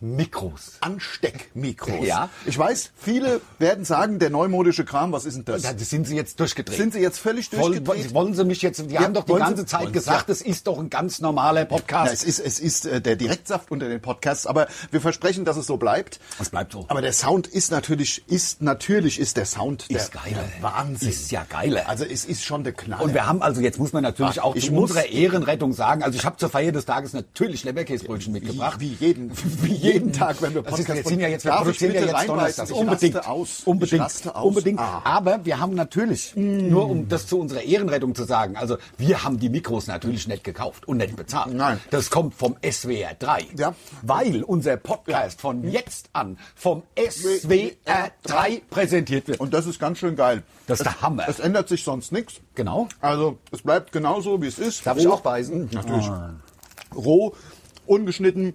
[0.00, 0.72] Mikros.
[0.80, 2.06] Ansteckmikros.
[2.06, 2.28] Ja.
[2.44, 5.62] Ich weiß, viele werden sagen, der neumodische Kram, was ist denn das?
[5.62, 6.76] Ja, das sind Sie jetzt durchgedreht.
[6.76, 8.14] Sind Sie jetzt völlig Wollen, durchgedreht?
[8.14, 10.28] wollen Sie mich jetzt, die Ja, haben doch die wollen ganze Sie- Zeit wollen gesagt,
[10.28, 10.32] ja.
[10.32, 12.12] es ist doch ein ganz normaler Ja, Podcast.
[12.12, 15.66] es ist, es ist äh, der Direktsaft unter den Podcasts, aber wir versprechen, dass es
[15.66, 16.20] so bleibt.
[16.38, 16.84] Es bleibt so.
[16.88, 20.44] Aber der Sound ist natürlich, ist natürlich ist der Sound Ist der, geiler.
[20.56, 21.08] der Wahnsinn.
[21.08, 21.88] Ist ja geiler.
[21.88, 23.02] Also es ist schon der Knaller.
[23.02, 25.72] Und wir haben also, jetzt muss man natürlich Ach, auch ich zu muss- unserer Ehrenrettung
[25.72, 28.78] sagen, also ich habe zur Feier des Tages natürlich Leberkäsebrötchen mitgebracht.
[28.80, 29.30] wie jeden,
[29.62, 32.70] wie jeden Tag, wenn wir Das ist, Podcast wir ja jetzt, wir produzieren ja jetzt.
[32.70, 33.26] Ich Unbedingt.
[33.26, 33.62] aus.
[33.64, 34.34] Unbedingt.
[34.34, 34.80] Unbedingt.
[34.80, 35.02] Ah.
[35.04, 39.38] Aber wir haben natürlich, nur um das zu unserer Ehrenrettung zu sagen, also wir haben
[39.38, 41.54] die Mikros natürlich nicht gekauft und nicht bezahlt.
[41.54, 41.80] Nein.
[41.90, 43.46] Das kommt vom SWR 3.
[43.56, 43.74] Ja.
[44.02, 49.40] Weil unser Podcast von jetzt an vom SWR 3 präsentiert wird.
[49.40, 50.42] Und das ist ganz schön geil.
[50.66, 51.28] Das ist es, der Hammer.
[51.28, 52.40] Es ändert sich sonst nichts.
[52.54, 52.88] Genau.
[53.00, 54.86] Also es bleibt genauso, wie es ist.
[54.86, 55.70] Darf ich auch beißen?
[55.72, 56.10] Natürlich.
[56.94, 57.34] Roh,
[57.86, 58.54] ungeschnitten.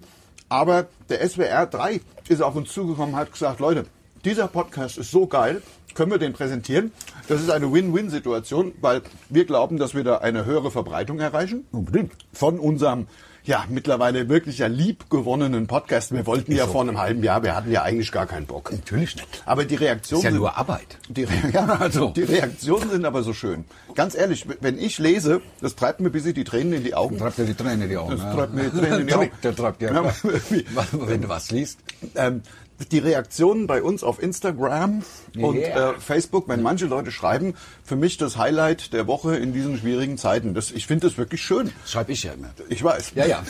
[0.52, 3.86] Aber der SWR 3 ist auf uns zugekommen und hat gesagt, Leute,
[4.22, 5.62] dieser Podcast ist so geil,
[5.94, 6.92] können wir den präsentieren?
[7.26, 11.66] Das ist eine Win-Win-Situation, weil wir glauben, dass wir da eine höhere Verbreitung erreichen.
[11.72, 12.12] Unbedingt.
[12.34, 13.06] Von unserem
[13.44, 16.12] ja, mittlerweile wirklich ja liebgewonnenen Podcast.
[16.12, 16.72] Wir wollten ja so.
[16.72, 18.70] vor einem halben Jahr, wir hatten ja eigentlich gar keinen Bock.
[18.72, 19.42] Natürlich nicht.
[19.46, 20.98] Aber die Reaktionen Ist ja sind- nur Arbeit.
[21.08, 22.10] die, Re ja, Also.
[22.10, 23.64] die Reaktionen sind aber so schön.
[23.94, 27.18] Ganz ehrlich, wenn ich lese, das treibt mir ein bisschen die Tränen in die Augen.
[27.18, 28.12] Treibt dir die Tränen in die Augen.
[28.16, 29.30] Das treibt mir die Tränen in die Augen.
[29.42, 29.92] Der treibt ja.
[29.92, 30.12] Ja,
[30.92, 31.78] Wenn du was liest.
[32.14, 32.42] Ähm,
[32.90, 35.02] die Reaktionen bei uns auf Instagram
[35.36, 35.90] und Yeah.
[35.90, 40.18] äh, Facebook, wenn manche Leute schreiben, für mich das Highlight der Woche in diesen schwierigen
[40.18, 40.54] Zeiten.
[40.54, 41.70] Das, ich finde das wirklich schön.
[41.82, 42.50] Das schreibe ich ja immer.
[42.68, 43.12] Ich weiß.
[43.14, 43.42] Ja, ja.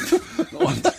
[0.53, 0.93] Und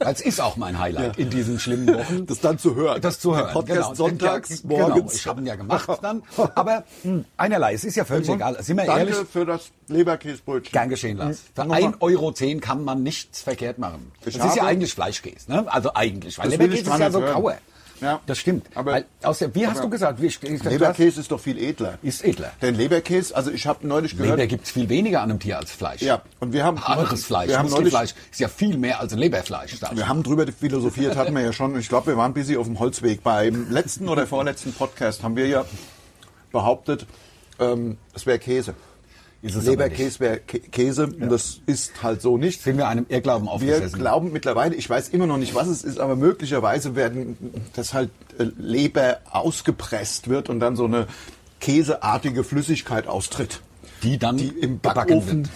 [0.00, 2.26] es ist auch mein Highlight in diesen schlimmen Wochen.
[2.26, 3.00] Das dann zu hören.
[3.00, 3.46] Das zu hören.
[3.46, 3.94] Der Podcast genau.
[3.94, 4.88] sonntags, Ja, genau.
[4.88, 5.14] morgens.
[5.14, 6.22] Ich habe ihn ja gemacht dann.
[6.54, 8.62] Aber mh, einerlei, es ist ja völlig egal.
[8.62, 9.28] Sind wir Danke ehrlich?
[9.30, 10.72] für das Leberkäsebrötchen.
[10.72, 11.40] Gern geschehen, Lars.
[11.54, 11.82] Für Nochmal.
[11.82, 14.12] 1,10 Euro kann man nichts verkehrt machen.
[14.24, 15.50] Ich das ist ja eigentlich Fleischkäse.
[15.50, 15.64] Ne?
[15.70, 16.38] Also eigentlich.
[16.38, 17.54] Weil Das Leberkäse ist ja so hören.
[18.00, 18.20] Ja.
[18.26, 18.66] Das stimmt.
[18.74, 20.20] Aber- Weil aus der, wie hast du gesagt?
[20.22, 21.98] Wie, ich, Leberkäse ist doch viel edler.
[22.02, 22.52] ist edler.
[22.62, 25.58] Denn Leberkäse, also ich habe neulich gehört, Leber gibt es viel weniger an einem Tier
[25.58, 26.02] als Fleisch.
[26.02, 27.48] Ja, und wir haben- anderes Fleisch.
[27.48, 29.74] wir haben Muskelfleisch ist ja viel mehr als Leberfleisch.
[29.74, 29.96] ich.
[29.96, 31.78] Wir haben drüber philosophiert, hatten wir ja schon.
[31.78, 33.22] Ich glaube, wir waren ein bisschen auf dem Holzweg.
[33.22, 35.64] Beim letzten oder vorletzten Podcast haben wir ja
[36.52, 37.06] behauptet,
[37.58, 38.74] ähm, es wäre Käse.
[39.42, 42.62] Ist es Leberkäse wäre Kä- Käse und das ist halt so nicht.
[42.62, 43.98] Sind wir einem Irrglauben Wir aufgesessen?
[43.98, 47.36] glauben mittlerweile, ich weiß immer noch nicht, was es ist, aber möglicherweise werden,
[47.74, 51.06] dass halt äh, Leber ausgepresst wird und dann so eine
[51.60, 53.60] käseartige Flüssigkeit austritt,
[54.02, 55.48] die dann die im Backofen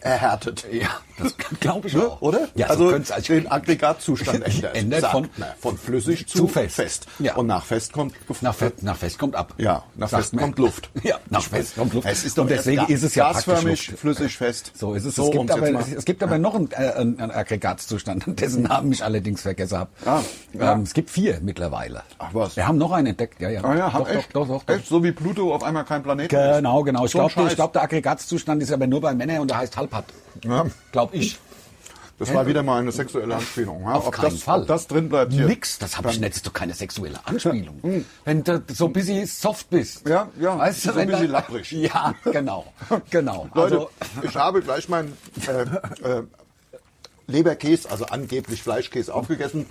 [0.00, 0.66] erhärtet.
[0.72, 0.88] Ja,
[1.18, 2.06] das glaube ich Ne?
[2.06, 2.20] auch.
[2.22, 2.48] Oder?
[2.54, 4.74] Ja, so also könnte es den Aggregatzustand ändert.
[4.76, 5.28] Ändert von-
[5.60, 7.06] von flüssig zu, zu fest.
[7.18, 7.34] Ja.
[7.36, 9.54] Und nach fest kommt nach, Fest, nach Fest kommt ab.
[9.58, 10.44] Ja, nach Sagt fest man.
[10.44, 10.90] kommt Luft.
[11.02, 12.06] Ja, nach Fest kommt Luft.
[12.08, 14.72] Es ist Und deswegen ist es ja gasförmig, flüssig, fest.
[14.74, 15.14] So ist es.
[15.16, 19.02] So, es, gibt aber, es gibt aber noch einen, äh, einen Aggregatzustand, dessen Namen ich
[19.04, 19.90] allerdings vergessen habe.
[20.04, 20.20] Ah,
[20.52, 20.72] ja.
[20.72, 22.02] ähm, es gibt vier mittlerweile.
[22.18, 22.56] Ach was.
[22.56, 23.40] Wir haben noch einen entdeckt.
[23.40, 23.64] Ja, ja.
[23.64, 26.32] Ah ja, doch, echt, doch, doch, doch, echt, so wie Pluto auf einmal kein Planet
[26.32, 26.38] ist.
[26.38, 27.04] Genau, genau.
[27.04, 30.12] Ich So glaube, glaub, der Aggregatzustand ist aber nur bei Männern und der heißt Halbhart.
[30.44, 31.38] Ja, Glaube ich.
[32.18, 33.82] das war wieder mal eine sexuelle Anspielung.
[33.82, 34.62] Ja, Auf ob keinen das, Fall.
[34.62, 35.46] Ob das drin bleibt hier.
[35.46, 36.30] Nix, das habe ich nicht.
[36.30, 38.04] Das ist doch keine sexuelle Anspielung.
[38.24, 40.08] Wenn du so ein bisschen soft bist.
[40.08, 41.70] Ja, ja, Weißt du, so ein wenn da- bisschen lapprig.
[41.72, 42.72] Ja, genau.
[43.10, 43.48] Genau.
[43.54, 43.90] Leute, Also,
[44.22, 45.62] ich habe gleich meinen äh,
[46.08, 46.22] äh,
[47.26, 49.66] Leberkäse, also angeblich Fleischkäse, aufgegessen.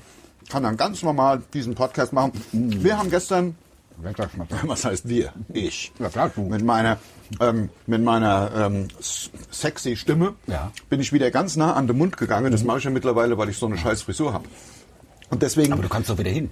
[0.49, 2.31] Kann dann ganz normal diesen Podcast machen.
[2.51, 2.83] Mm.
[2.83, 3.55] Wir haben gestern,
[4.63, 5.33] was heißt wir?
[5.53, 5.91] Ich.
[5.99, 6.41] Ja, klar, du.
[6.41, 6.97] Mit meiner,
[7.39, 10.71] ähm, mit meiner ähm, sexy Stimme Ja.
[10.89, 12.51] bin ich wieder ganz nah an den Mund gegangen.
[12.51, 14.45] Das mache ich ja mittlerweile, weil ich so eine scheiß Frisur habe.
[15.29, 16.49] Und deswegen aber du kannst doch wieder hin.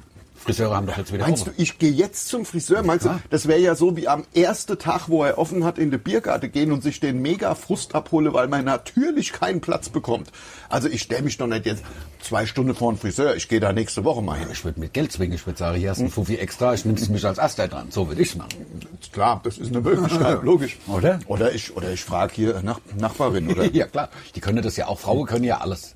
[0.48, 1.60] Friseure haben doch jetzt wieder Meinst du, auf.
[1.60, 2.82] ich gehe jetzt zum Friseur?
[2.82, 5.92] Meinst du, das wäre ja so wie am ersten Tag, wo er offen hat, in
[5.92, 10.32] die Biergarten gehen und sich den mega Frust abhole, weil man natürlich keinen Platz bekommt.
[10.70, 11.84] Also ich stelle mich doch nicht jetzt
[12.22, 13.36] zwei Stunden vor den Friseur.
[13.36, 14.48] Ich gehe da nächste Woche mal hin.
[14.50, 15.34] Ich würde mit Geld zwingen.
[15.36, 17.88] Ich würde sagen, hier hast du einen Fuffi extra, ich nimm's mich als Erster dran.
[17.92, 18.50] So würde ich machen.
[19.12, 20.78] Klar, das ist eine Möglichkeit, logisch.
[20.88, 21.20] Oder?
[21.28, 23.50] Oder ich, oder ich frage hier Nach Nachbarin.
[23.50, 23.66] Oder?
[23.74, 24.08] ja, klar.
[24.34, 25.00] Die können das ja auch.
[25.00, 25.96] Frauen können ja alles.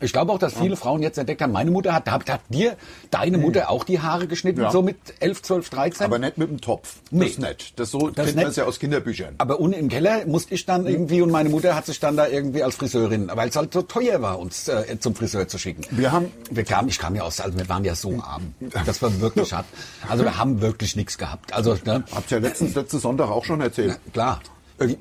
[0.00, 2.76] Ich glaube auch, dass viele Frauen jetzt entdeckt haben, meine Mutter hat, hat, hat dir,
[3.10, 4.70] deine Mutter auch die Haare geschnitten, Ja.
[4.70, 6.04] so mit 11, 12, 13?
[6.06, 6.96] Aber nicht mit dem Topf.
[7.10, 7.20] Nee.
[7.24, 7.72] Das ist nett.
[7.76, 9.34] Das so Das kennt man es ja aus Kinderbüchern.
[9.38, 12.28] Aber unten im Keller musste ich dann irgendwie und meine Mutter hat sich dann da
[12.28, 15.82] irgendwie als Friseurin, weil es halt so teuer war, uns äh, zum Friseur zu schicken.
[15.90, 18.54] Wir haben- wir kamen, ich kam ja aus, also wir waren ja so arm.
[18.86, 19.66] Das war wirklich hart.
[20.08, 21.52] Also wir haben wirklich nichts gehabt.
[21.52, 23.98] Also ne, Habt ihr ja letztens, letzten Sonntag auch schon erzählt.
[24.12, 24.40] klar,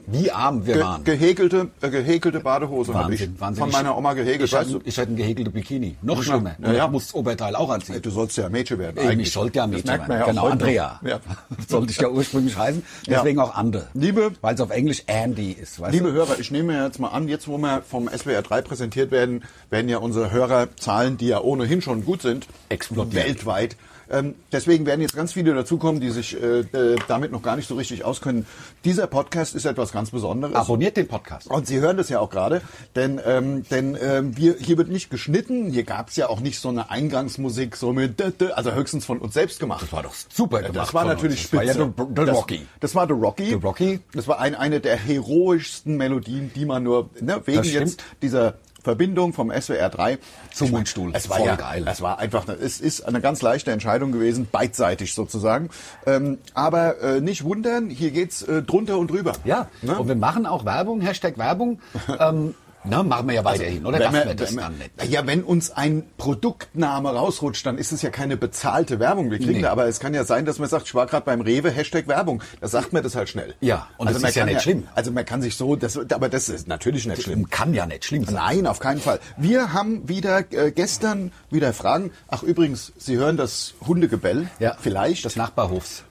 [0.08, 1.04] wie, arm wir Ge waren.
[1.04, 4.46] gehäkelte, äh, gehäkelte Badehose habe ich Wahnsinn, von meiner Oma gehäkelt.
[4.46, 4.90] Ich, weißt hatte, du?
[4.90, 5.96] ich hatte ein gehäkelte Bikini.
[6.02, 6.56] Noch schlimmer.
[6.62, 6.88] ja, ja.
[6.88, 8.02] das Oberteil auch anziehen.
[8.02, 8.98] Du sollst ja Mädchen werden.
[9.00, 9.28] Eigentlich.
[9.28, 10.12] ich sollte ja Mädchen werden.
[10.12, 11.00] ja Genau, Andrea.
[11.06, 11.20] Ja.
[11.68, 12.84] Sollte ich ja ursprünglich heißen.
[13.08, 13.88] Deswegen auch Ande.
[13.94, 15.80] Liebe- Weil es auf Englisch Andy ist.
[15.80, 16.14] Weißt Liebe du?
[16.14, 19.90] Hörer, ich nehme jetzt mal an, jetzt wo wir vom SWR 3 präsentiert werden, werden
[19.90, 23.26] ja unsere Hörerzahlen, die ja ohnehin schon gut sind, Explodieren.
[23.28, 23.76] weltweit.
[24.10, 26.64] Ähm, deswegen werden jetzt ganz viele dazukommen, die sich äh,
[27.08, 28.46] damit noch gar nicht so richtig auskennen.
[28.86, 30.56] Dieser Podcast ist etwas ganz Besonderes.
[30.56, 31.48] Abonniert den Podcast.
[31.48, 32.62] Und Sie hören das ja auch gerade,
[32.96, 36.60] denn, ähm, denn ähm, wir, hier wird nicht geschnitten, hier gab es ja auch nicht
[36.60, 38.22] so eine Eingangsmusik, so mit,
[38.56, 39.84] also höchstens von uns selbst gemacht.
[39.84, 40.76] Das war doch super gemacht.
[40.76, 41.52] Das war natürlich uns.
[41.52, 41.94] Das war ja spitze.
[41.98, 42.68] der, der das, Rocky.
[42.80, 43.50] Das war der Rocky.
[43.50, 44.00] Der Rocky.
[44.14, 49.34] Das war ein, eine der heroischsten Melodien, die man nur, ne, wegen jetzt dieser Verbindung
[49.34, 50.18] vom SWR 3
[50.54, 51.12] Zum Ich mein, Mundstuhl.
[51.14, 51.86] Es war Voll ja geil.
[51.90, 55.70] Es war einfach, es ist eine ganz leichte Entscheidung gewesen, beidseitig sozusagen.
[56.06, 59.34] Ähm, aber äh, nicht wundern, hier geht's äh, drunter und drüber.
[59.44, 59.98] Ja, Ne?
[59.98, 61.80] und wir machen auch Werbung, Hashtag Werbung.
[62.20, 62.56] ähm,
[62.90, 65.12] na, machen wir ja weiterhin, oder Also, Wenn darf wir, man das dann nicht?
[65.14, 69.32] Ja, wenn uns ein Produktname rausrutscht, dann ist es ja keine bezahlte Werbung.
[69.32, 69.62] Wir kriegen Nee.
[69.62, 72.08] da, aber es kann ja sein, dass man sagt, ich war gerade beim Rewe, Hashtag
[72.08, 72.42] Werbung.
[72.62, 73.56] Da sagt man das halt schnell.
[73.62, 74.88] Ja, und das man ist ja nicht schlimm.
[74.96, 77.50] Also man kann sich so, das, aber das ist natürlich nicht schlimm.
[77.50, 78.36] Kann ja nicht schlimm sein.
[78.36, 79.20] Nein, auf keinen Fall.
[79.38, 82.12] Wir haben wieder äh, gestern wieder Fragen.
[82.28, 84.48] Ach übrigens, Sie hören das Hundegebell.
[84.60, 86.04] Ja, vielleicht Des Nachbarhofs.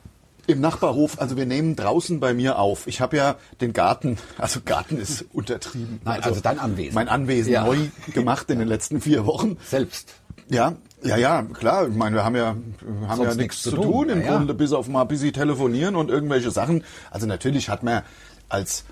[0.46, 1.20] Im Nachbarhof.
[1.20, 2.86] Also wir nehmen draußen bei mir auf.
[2.86, 6.00] Ich habe ja den Garten, also Garten ist untertrieben.
[6.04, 6.94] Nein, also dein Anwesen.
[6.94, 7.64] Mein Anwesen Ja.
[7.64, 7.76] neu
[8.12, 9.56] gemacht in den letzten vier Wochen.
[9.66, 10.14] Selbst.
[10.48, 11.88] Ja, ja, ja, klar.
[11.88, 12.56] Ich meine, wir haben ja,
[13.00, 14.08] wir haben Sonst ja nichts zu tun, tun.
[14.10, 14.36] im Ja, ja.
[14.36, 16.84] Grunde, bis auf mal ein bisschen telefonieren und irgendwelche Sachen.
[17.10, 18.02] Also natürlich hat man
[18.48, 18.84] als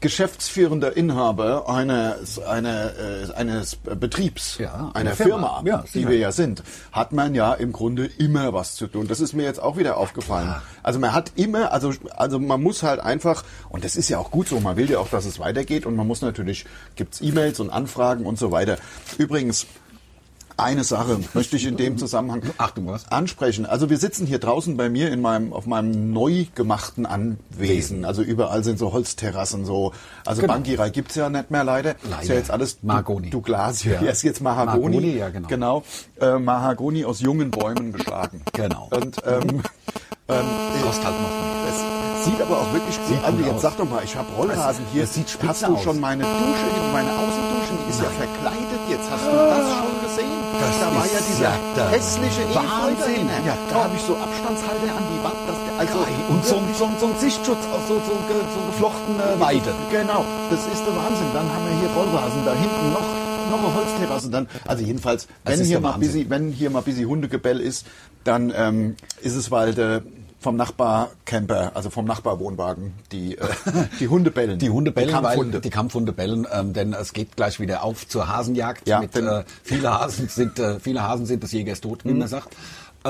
[0.00, 5.62] geschäftsführender Inhaber eines, einer, äh, eines Betriebs, Ja, einer Firma, Firma.
[5.64, 6.62] Ja, die wir ja sind,
[6.92, 9.08] hat man ja im Grunde immer was zu tun.
[9.08, 10.54] Das ist mir jetzt auch wieder aufgefallen.
[10.82, 14.30] Also man hat immer, also, also man muss halt einfach, und das ist ja auch
[14.30, 17.58] gut so, man will ja auch, dass es weitergeht und man muss natürlich, gibt's E-Mails
[17.58, 18.78] und Anfragen und so weiter.
[19.18, 19.66] Übrigens,
[20.58, 23.10] eine Sache möchte ich in dem Zusammenhang Achtung, was?
[23.10, 23.64] ansprechen.
[23.64, 28.04] Also wir sitzen hier draußen bei mir in meinem, auf meinem neu gemachten Anwesen.
[28.04, 29.92] Also überall sind so Holzterrassen, so.
[30.26, 30.54] Also Genau.
[30.54, 31.92] Bankierei gibt's ja nicht mehr leider.
[31.92, 32.24] Ist Leider.
[32.26, 33.30] ja jetzt alles Mahagoni.
[33.30, 33.84] Douglas.
[33.84, 34.00] Ja.
[34.00, 34.96] Ist jetzt Mahagoni.
[34.96, 35.48] Mahagoni, ja, genau.
[35.48, 35.82] Genau.
[36.20, 38.42] Äh, Mahagoni aus jungen Bäumen geschlagen.
[38.52, 38.88] Genau.
[38.90, 39.42] Und ähm,
[40.28, 40.44] ähm,
[40.84, 41.72] Kostet halt noch mehr.
[42.18, 43.38] es sieht aber auch wirklich gut Sieht an.
[43.44, 43.62] Jetzt aus.
[43.62, 45.02] sag doch mal, ich habe Rollrasen hier.
[45.02, 45.82] das sieht spitze hast du aus.
[45.84, 48.80] schon meine Dusche, meine Außendusche, die ist ja verkleidet.
[48.90, 49.87] Jetzt hast du das schon.
[50.60, 53.28] Das da war ja dieser ja hässliche Wahnsinn.
[53.46, 55.38] Ja, da habe ich so Abstandshalter an die Wand.
[55.46, 59.38] Dass der, also Und so, ein- so, so ein Sichtschutz auf so, so, so geflochtene
[59.38, 59.72] Weide.
[59.90, 61.26] Genau, das ist der Wahnsinn.
[61.34, 63.06] Dann haben wir hier Rollrasen, da hinten noch
[63.50, 64.28] noch eine Holzterrasse.
[64.28, 67.86] Dann, also jedenfalls, wenn hier mal busy, wenn hier mal busy Hundegebell ist,
[68.24, 70.02] dann ähm, ist es weil der
[70.40, 73.46] vom Nachbarcamper, also vom Nachbarwohnwagen, die äh,
[74.00, 74.58] die Hunde bellen.
[74.58, 75.54] Die Hunde bellen, Kampfhunde.
[75.54, 78.86] weil die Kampfhunde bellen, ähm, denn es geht gleich wieder auf zur Hasenjagd.
[78.88, 82.10] Ja, mit, äh, viele Hasen sind äh, viele Hasen sind des Jägers tot, Mhm.
[82.10, 82.48] wie man sagt.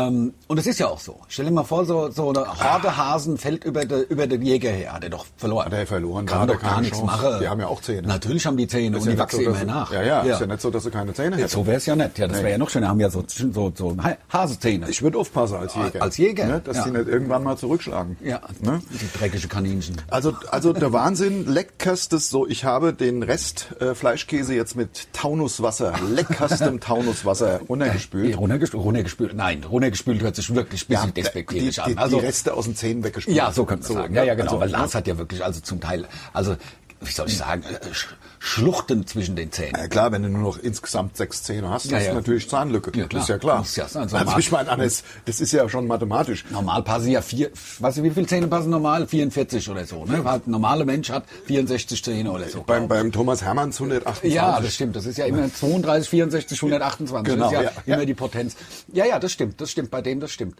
[0.06, 1.20] Ähm, und es ist ja auch so.
[1.28, 4.70] Stell dir mal vor, so, so eine Horde Hasen fällt über, de, über den Jäger
[4.70, 4.92] her.
[4.92, 5.66] Hat er doch verloren.
[5.66, 7.06] Hat er verloren, Kann doch gar nichts Chance.
[7.22, 7.38] machen.
[7.40, 8.06] Die haben ja auch Zähne.
[8.08, 9.92] Natürlich haben die Zähne Ist und ja die wachsen so, immer nach.
[9.92, 11.48] Ja, ja, ist ja nicht so, dass sie keine Zähne Ja, hätten.
[11.48, 12.18] so wäre es ja nicht.
[12.18, 12.88] Ja, das wäre ja noch schöner.
[12.88, 14.88] Haben ja so, so, so Ha- Hasezähne.
[14.90, 16.02] Ich würde aufpassen als Jäger.
[16.02, 16.84] Als Jäger, Ne, dass ja.
[16.84, 18.16] die nicht irgendwann mal zurückschlagen.
[18.22, 18.80] ja, Ne?
[18.90, 19.96] die dreckige Kaninchen.
[20.08, 25.94] Also, also der Wahnsinn, leckerstes, so ich habe den Rest äh, Fleischkäse jetzt mit Taunuswasser,
[26.14, 28.36] leckerstem Taunuswasser runtergespült.
[28.38, 29.34] Runtergespült, runtergespült.
[29.34, 29.87] Nein, runtergespült
[30.20, 31.92] hört sich wirklich ein bisschen despektierlich die, an.
[31.92, 33.36] die, Also, die Reste aus den Zähnen weggespült.
[33.36, 34.14] Ja, so könnte man sagen.
[34.14, 34.52] Ja, ja, genau.
[34.52, 36.56] Also, weil Lars hat ja wirklich, also zum Teil, also,
[37.00, 38.06] wie soll ich sagen, äh, Sch-
[38.40, 39.74] Schluchten zwischen den Zähnen.
[39.76, 42.14] Ja, klar, wenn du nur noch insgesamt sechs Zähne hast, Ja, hast du ja.
[42.14, 42.90] natürlich Zahnlücke.
[42.98, 43.08] Ja, klar.
[43.08, 43.64] Das ist ja klar.
[43.74, 46.44] Ja also mal- ich meine, Hannes, das ist ja schon mathematisch.
[46.50, 47.50] Normal passen ja vier,
[47.80, 49.06] weißt du, wie viele Zähne passen normal?
[49.06, 50.22] 44 oder so, ne?
[50.24, 52.62] Halt, Ein normaler Mensch hat 64 Zähne oder so.
[52.62, 54.32] Beim, beim Thomas Hermanns 128.
[54.34, 54.96] Ja, das stimmt.
[54.96, 57.34] Das ist ja immer 32, 64, 128.
[57.34, 58.56] Genau, das ist ja, ja, immer die Potenz.
[58.92, 59.60] Ja, ja, das stimmt.
[59.60, 59.90] Das stimmt.
[59.90, 60.58] Bei dem, das stimmt.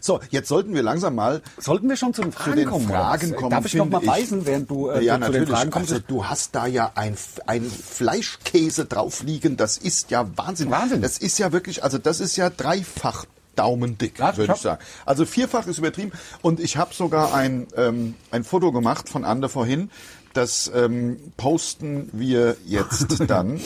[0.00, 2.88] So, jetzt sollten wir langsam mal Sollten wir schon zu den Fragen den kommen?
[2.88, 4.06] Fragen kommen, Darf ich noch mal ich.
[4.08, 5.48] beißen, während du äh, ja, zu den natürlich.
[5.50, 5.92] Fragen kommst?
[5.92, 7.16] Also, du hast da ja ein,
[7.46, 9.56] ein Fleischkäse drauf liegen.
[9.56, 10.70] Das ist ja Wahnsinn.
[10.70, 11.02] Wahnsinn.
[11.02, 13.24] Das ist ja wirklich, also das ist ja dreifach
[13.56, 14.82] daumendick, Ja, würde ich sagen.
[15.04, 16.12] Also vierfach ist übertrieben.
[16.42, 19.90] Und ich habe sogar ein, ähm, ein Foto gemacht von Ande vorhin.
[20.34, 23.60] Das ähm, posten wir jetzt dann.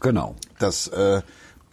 [0.00, 0.34] Genau.
[0.58, 1.20] Das äh,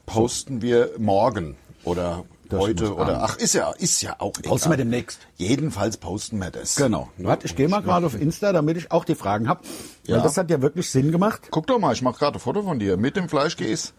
[0.05, 3.29] posten wir morgen oder heute muss oder an.
[3.29, 5.19] ach ist ja ist ja auch Posten wir demnächst.
[5.35, 6.75] Jedenfalls posten wir das.
[6.75, 7.09] Genau.
[7.17, 9.61] Warte, ich gehe mal gerade auf Insta, damit ich auch die Fragen habe.
[10.05, 10.21] Ja.
[10.21, 11.47] Das hat ja wirklich Sinn gemacht.
[11.51, 13.93] Guck doch mal, ich mache gerade ein Foto von dir mit dem Fleischkäse.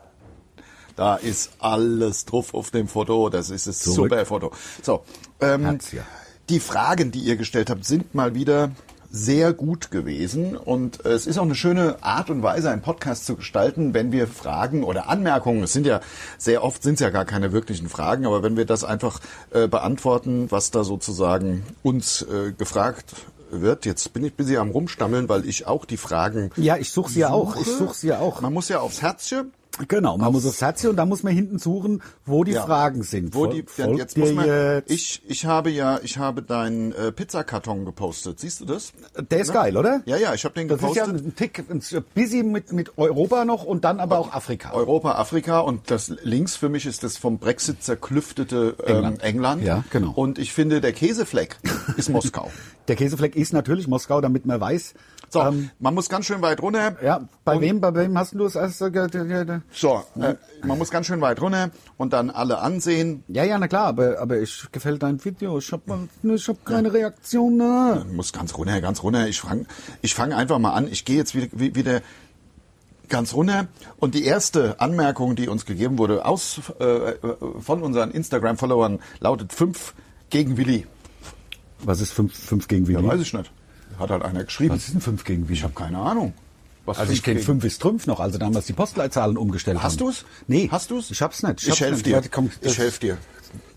[0.97, 3.28] Da ist alles drauf auf dem Foto.
[3.28, 4.11] Das ist Zurück.
[4.11, 4.52] super Foto.
[4.83, 5.05] So,
[5.40, 6.02] ähm, ja.
[6.49, 8.73] die Fragen, die ihr gestellt habt, sind mal wieder
[9.10, 13.26] sehr gut gewesen und äh, es ist auch eine schöne Art und Weise, einen Podcast
[13.26, 16.00] zu gestalten, wenn wir Fragen oder Anmerkungen, es sind ja
[16.36, 19.66] sehr oft sind es ja gar keine wirklichen Fragen, aber wenn wir das einfach äh,
[19.66, 23.14] beantworten, was da sozusagen uns äh, gefragt
[23.50, 23.86] wird.
[23.86, 27.20] Jetzt bin ich busy am rumstammeln, weil ich auch die Fragen Ja, ich suche sie
[27.20, 27.56] ja auch.
[27.56, 27.78] Ich suche.
[27.78, 28.40] suche sie ja auch.
[28.42, 29.52] Man muss ja aufs Herzchen.
[29.87, 32.64] Genau, man muss aufs Herz und da muss man hinten suchen, wo die Ja.
[32.64, 33.35] Fragen sind.
[33.35, 37.12] Wo die, folgt jetzt muss man, jetzt- ich, ich habe ja, ich habe deinen äh,
[37.12, 38.40] Pizzakarton gepostet.
[38.40, 38.92] Siehst du das?
[39.30, 40.02] der ist geil, oder?
[40.06, 41.26] Ja, ja, ich habe den Das ist ja gepostet.
[41.28, 41.82] ein Tick, ein
[42.14, 44.73] busy mit, mit Europa noch und dann aber auch Afrika.
[44.73, 49.23] Europa, Afrika und das links für mich ist das vom Brexit zerklüftete ähm, England.
[49.23, 49.62] England.
[49.62, 50.12] Ja, genau.
[50.12, 51.56] Und ich finde, der Käsefleck
[51.97, 52.50] ist Moskau.
[52.88, 54.94] Der Käsefleck ist natürlich Moskau, damit man weiß.
[55.30, 56.97] So, ähm, man muss ganz schön weit runter.
[57.02, 58.78] ja, bei Und- wem, bei wem hast du es erst?
[58.78, 63.25] So, äh, man muss ganz schön weit runter und dann alle ansehen.
[63.28, 65.58] Ja, ja, na klar, aber, aber ich gefällt dein Video.
[65.58, 67.56] Ich habe ich hab keine Reaktion.
[67.56, 68.06] Ne?
[68.12, 69.28] muss ganz runter, ganz runter.
[69.28, 69.66] Ich fange
[70.02, 70.88] ich fang einfach mal an.
[70.90, 72.00] Ich gehe jetzt wieder, wie- wieder
[73.08, 73.68] ganz runter.
[73.99, 77.16] Und die erste Anmerkung, die uns gegeben wurde aus, äh, äh,
[77.61, 79.94] von unseren Instagram-Followern, lautet 5
[80.30, 80.87] gegen Willi.
[81.80, 83.08] Was ist 5 fünf gegen Ja, Willi?
[83.08, 83.50] weiß ich nicht.
[83.99, 84.75] Hat halt einer geschrieben.
[84.75, 85.59] Was ist denn 5 gegen Willi?
[85.59, 86.33] Ich habe keine Ahnung.
[86.87, 89.95] Was Also ich kenne gegen- 5 ist Trümpf noch, also damals die Postleitzahlen umgestellt Hast
[90.00, 90.07] haben.
[90.07, 90.25] du's?
[90.47, 90.69] Nee.
[90.71, 91.11] Hast du's?
[91.11, 91.62] Ich hab's nicht.
[91.62, 92.14] Ich, hab's helfe dir.
[92.14, 93.19] Warte, komm, ich helfe dir.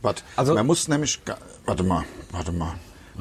[0.02, 0.24] Warte.
[0.36, 1.20] Also- man muss nämlich,
[1.66, 2.74] warte mal, warte mal.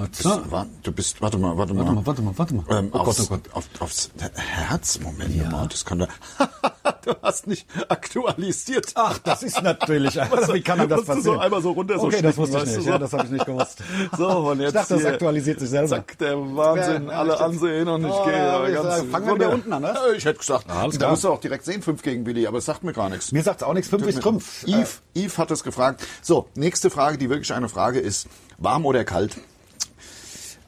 [0.07, 0.51] Du bist, Warte.
[0.51, 1.85] wa- du bist, warte mal, warte mal.
[1.85, 2.65] Warte mal, warte mal, warte mal.
[2.79, 3.41] Ähm, Oh Gott, aufs, oh Gott.
[3.53, 5.51] Auf, aufs Herz, Moment Ja.
[5.51, 6.09] mal, das kann da.
[7.05, 8.93] du hast nicht aktualisiert.
[8.95, 10.15] Ach, das ist natürlich.
[10.53, 11.23] Wie kann man das passieren?
[11.23, 12.83] so einmal so runter so Okay, das wusste ich nicht.
[12.83, 12.89] so?
[12.91, 13.83] Ja, das habe ich nicht gewusst.
[14.17, 15.89] So, und jetzt Ich dachte, das aktualisiert sich selber.
[15.89, 19.51] Zack, der Wahnsinn, Ja, alle ansehen und ich Oh, gehe ganz sag, fangen wir wieder
[19.51, 19.95] unten an, ne?
[20.17, 21.11] Ich hätte gesagt, alles da klar.
[21.11, 23.33] musst du auch direkt sehen, 5 gegen Willi, aber es sagt mir gar nichts.
[23.33, 23.89] Mir sagt auch nichts.
[23.91, 24.65] 5 ist Trümpf.
[24.67, 26.07] Yves, Yves hat es gefragt.
[26.23, 28.27] So, nächste Frage, die wirklich eine Frage ist,
[28.59, 29.37] warm oder kalt?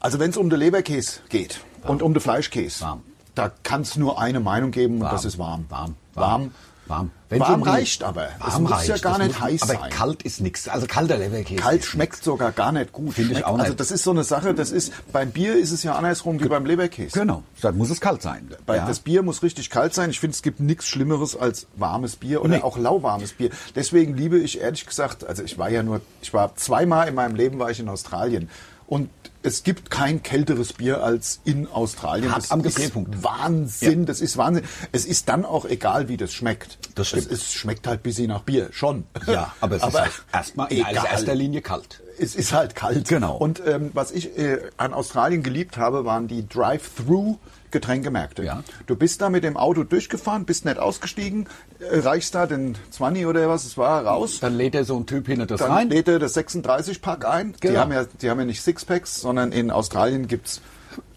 [0.03, 3.01] Also wenn es um den Leberkäse geht und um den Fleischkäse, Warm.
[3.35, 5.65] da kann es nur eine Meinung geben und das ist warm.
[5.69, 5.95] Warm.
[6.13, 6.51] Warm.
[6.85, 7.11] Warm.
[7.29, 8.27] Warm um reicht aber.
[8.45, 8.87] Es Warm muss reicht.
[8.89, 9.89] ja gar Das nicht heiß aber sein.
[9.89, 10.67] kalt ist nichts.
[10.67, 11.61] Also kalter Leberkäse.
[11.61, 13.13] Kalt schmeckt sogar gar nicht gut.
[13.13, 13.63] Finde ich auch nicht.
[13.63, 16.49] Also das ist so eine Sache, das ist, beim Bier ist es ja andersrum wie
[16.49, 17.17] beim Leberkäse.
[17.17, 17.41] Genau.
[17.61, 18.51] Dann muss es kalt sein.
[18.65, 18.85] Bei, ja.
[18.85, 20.09] Das Bier muss richtig kalt sein.
[20.09, 22.61] Ich finde, es gibt nichts Schlimmeres als warmes Bier oder Nee.
[22.61, 23.49] auch lauwarmes Bier.
[23.73, 27.35] Deswegen liebe ich ehrlich gesagt, also ich war ja nur, ich war zweimal in meinem
[27.35, 28.49] Leben war ich in Australien
[28.87, 29.09] und
[29.43, 32.31] es gibt kein kälteres Bier als in Australien.
[32.31, 33.23] Hart das am ist Gefrierpunkt.
[33.23, 34.63] Wahnsinn, das ist Wahnsinn.
[34.91, 36.77] Es ist dann auch egal, wie das schmeckt.
[36.95, 37.27] Das stimmt.
[37.27, 39.03] Es, es schmeckt halt bisschen nach Bier, schon.
[39.27, 42.01] ja, aber es ist halt erstmal in erster Linie kalt.
[42.19, 43.07] Es ist halt kalt.
[43.07, 43.35] Genau.
[43.37, 47.37] Und ähm, was ich äh, an Australien geliebt habe, waren die Drive-Through
[47.73, 48.43] Getränkemärkte.
[48.43, 48.63] Ja.
[48.85, 51.47] Du bist da mit dem Auto durchgefahren, bist nicht ausgestiegen,
[51.79, 54.37] äh, reichst da den 20 oder was es war raus.
[54.39, 55.89] Dann lädt er so ein Typ hinter das Dann rein.
[55.89, 57.53] lädt er das 36-Pack ein.
[57.53, 57.79] Die Genau.
[57.79, 60.61] haben ja, die haben ja nicht Sixpacks, sondern in Australien gibt's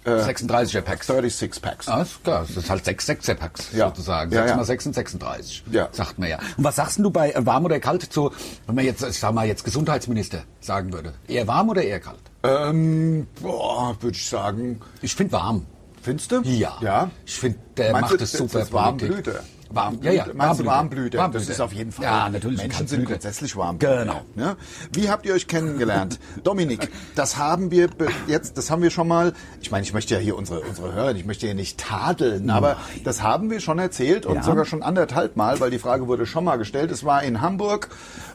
[0.04, 1.06] äh, 36er Packs.
[1.06, 1.88] 36 Packs.
[1.88, 2.46] Ah, ist klar.
[2.46, 3.78] Das ist halt sechs Sechser-Packs Ja.
[3.78, 4.30] Ja, sozusagen.
[4.30, 4.56] Sechs ja.
[4.56, 5.64] mal sechs sind 36.
[5.70, 5.88] Ja.
[5.92, 6.38] Sagt man ja.
[6.56, 8.32] Und was sagst du bei äh, warm oder kalt zu,
[8.66, 11.12] wenn man jetzt, ich sag mal, jetzt Gesundheitsminister sagen würde?
[11.28, 12.20] Eher warm oder eher kalt?
[12.42, 14.80] Ähm, boah, würde ich sagen.
[15.02, 15.66] Ich finde warm.
[16.00, 16.40] Findest du?
[16.42, 16.78] Ja.
[16.80, 17.10] Ja.
[17.26, 18.62] Ich finde, der Meinst macht du, es das super.
[18.62, 19.10] ist Politik.
[19.10, 19.40] Warmblüte.
[19.70, 20.24] Warm, ja, ja.
[20.32, 20.66] Meinst Warmblüte.
[20.66, 21.18] Warmblüte?
[21.18, 21.46] Warmblüte.
[21.46, 22.04] Das ist auf jeden Fall.
[22.04, 22.58] Ja, natürlich.
[22.58, 23.78] Menschen sind grundsätzlich warm.
[23.78, 24.22] Genau.
[24.36, 24.56] Ja?
[24.92, 26.18] Wie habt ihr euch kennengelernt?
[26.44, 27.88] Dominik, das haben wir
[28.26, 31.14] jetzt, das haben wir schon mal, ich meine, ich möchte ja hier unsere, unsere Hörer,
[31.14, 34.42] ich möchte ja nicht tadeln, aber das haben wir schon erzählt und Ja.
[34.42, 36.90] sogar schon anderthalb Mal, weil die Frage wurde schon mal gestellt.
[36.90, 37.88] Es war in Hamburg,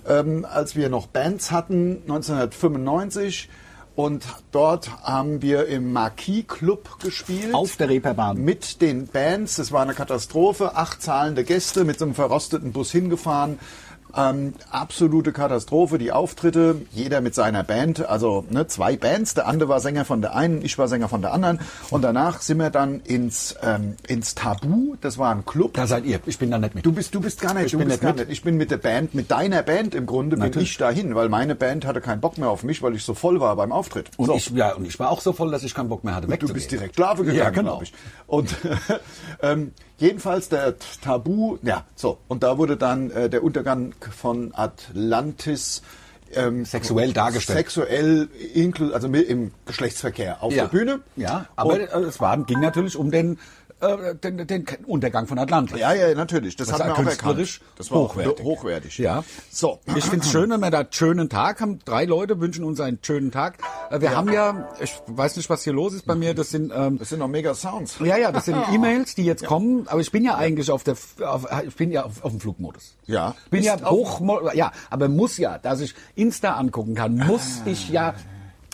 [0.08, 3.50] ähm, als wir noch Bands hatten, 1995.
[3.95, 7.53] Und dort haben wir im Marquis Club gespielt.
[7.53, 8.38] Auf der Reeperbahn.
[8.38, 9.57] Mit den Bands.
[9.57, 10.75] Das war eine Katastrophe.
[10.75, 13.60] Acht zahlende Gäste mit so einem verrosteten Bus hingefahren.
[14.15, 19.70] Ähm, absolute Katastrophe, die Auftritte, jeder mit seiner Band, also ne, zwei Bands, der andere
[19.70, 22.70] war Sänger von der einen, ich war Sänger von der anderen und danach sind wir
[22.70, 25.74] dann ins, ähm, ins Tabu, das war ein Club.
[25.75, 26.20] Da seid ihr.
[26.25, 26.86] Ich bin da nicht mit.
[26.86, 28.27] Du bist, du bist gar nicht, Ich du bin bist nicht gar mit.
[28.27, 28.38] nicht.
[28.38, 30.72] Ich bin mit der Band, mit deiner Band im Grunde, bin Natürlich.
[30.72, 33.39] ich dahin, weil meine Band hatte keinen Bock mehr auf mich, weil ich so voll
[33.39, 34.10] war beim Auftritt.
[34.18, 34.36] und, so.
[34.36, 36.34] ich, ja, und ich war auch so voll, dass ich keinen Bock mehr hatte, Du
[36.34, 36.53] wegzugehen.
[36.56, 37.82] bist direkt Sklave gegangen, Ja, genau.
[37.82, 37.94] ich.
[38.27, 38.56] Und
[39.41, 42.18] ähm, jedenfalls der Tabu, ja, so.
[42.27, 45.81] Und da wurde dann äh, der Untergang von Atlantis
[46.34, 47.58] ähm, Sexuell dargestellt.
[47.58, 48.29] Sexuell,
[48.93, 50.63] also im Geschlechtsverkehr auf ja.
[50.63, 51.00] der Bühne.
[51.15, 53.39] Ja, aber Und- äh, es war, ging natürlich um den,
[53.82, 55.80] äh, den, den Untergang von Atlantis.
[55.80, 56.56] Ja, ja, natürlich.
[56.56, 57.80] Das, Das hat war man auch künstlerisch erkannt.
[57.80, 58.46] Das war hochwertig.
[58.46, 58.98] hochwertig.
[58.98, 59.24] Ja.
[59.52, 59.80] So.
[59.96, 61.80] Ich finde es schön, wenn wir da einen schönen Tag haben.
[61.86, 63.58] Drei Leute wünschen uns einen schönen Tag.
[63.90, 66.72] Äh, Wir haben ja, ich weiß nicht, was hier los ist bei mir, das sind...
[66.76, 67.98] Ähm, Das sind noch mega Sounds.
[68.04, 70.96] ja, ja, das sind E-Mails, die jetzt kommen, aber ich bin ja eigentlich auf der,
[71.26, 72.96] auf, ich bin ja auf, auf dem Flugmodus.
[73.08, 73.36] Ja.
[73.50, 77.62] Bin ja Bist auf- hoch, ja, aber muss ja, dass ich Insta angucken kann, muss
[77.66, 78.14] ich ja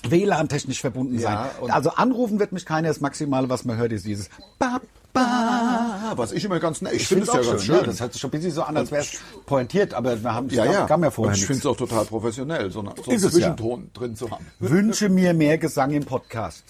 [0.08, 1.34] WLAN-technisch verbunden sein.
[1.34, 4.80] Ja, und- Also anrufen wird mich keiner, das Maximale, was man hört, ist dieses ba,
[5.13, 6.13] ba.
[6.16, 6.94] Was ich immer ganz nett.
[6.94, 7.75] Ich, finde es ja ganz schön.
[7.75, 10.34] Ja, das hört sich schon ein bisschen so an, als wäre es pointiert, aber wir
[10.34, 10.86] haben, ja, ja.
[10.86, 13.24] kam ja vorher Und ich finde es auch total professionell, so, eine, so einen es
[13.24, 13.30] ja.
[13.30, 14.46] Zwischenton drin zu haben.
[14.60, 16.63] Wünsche mir mehr Gesang im Podcast.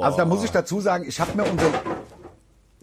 [0.00, 1.70] Also da muss ich dazu sagen, ich habe mir unser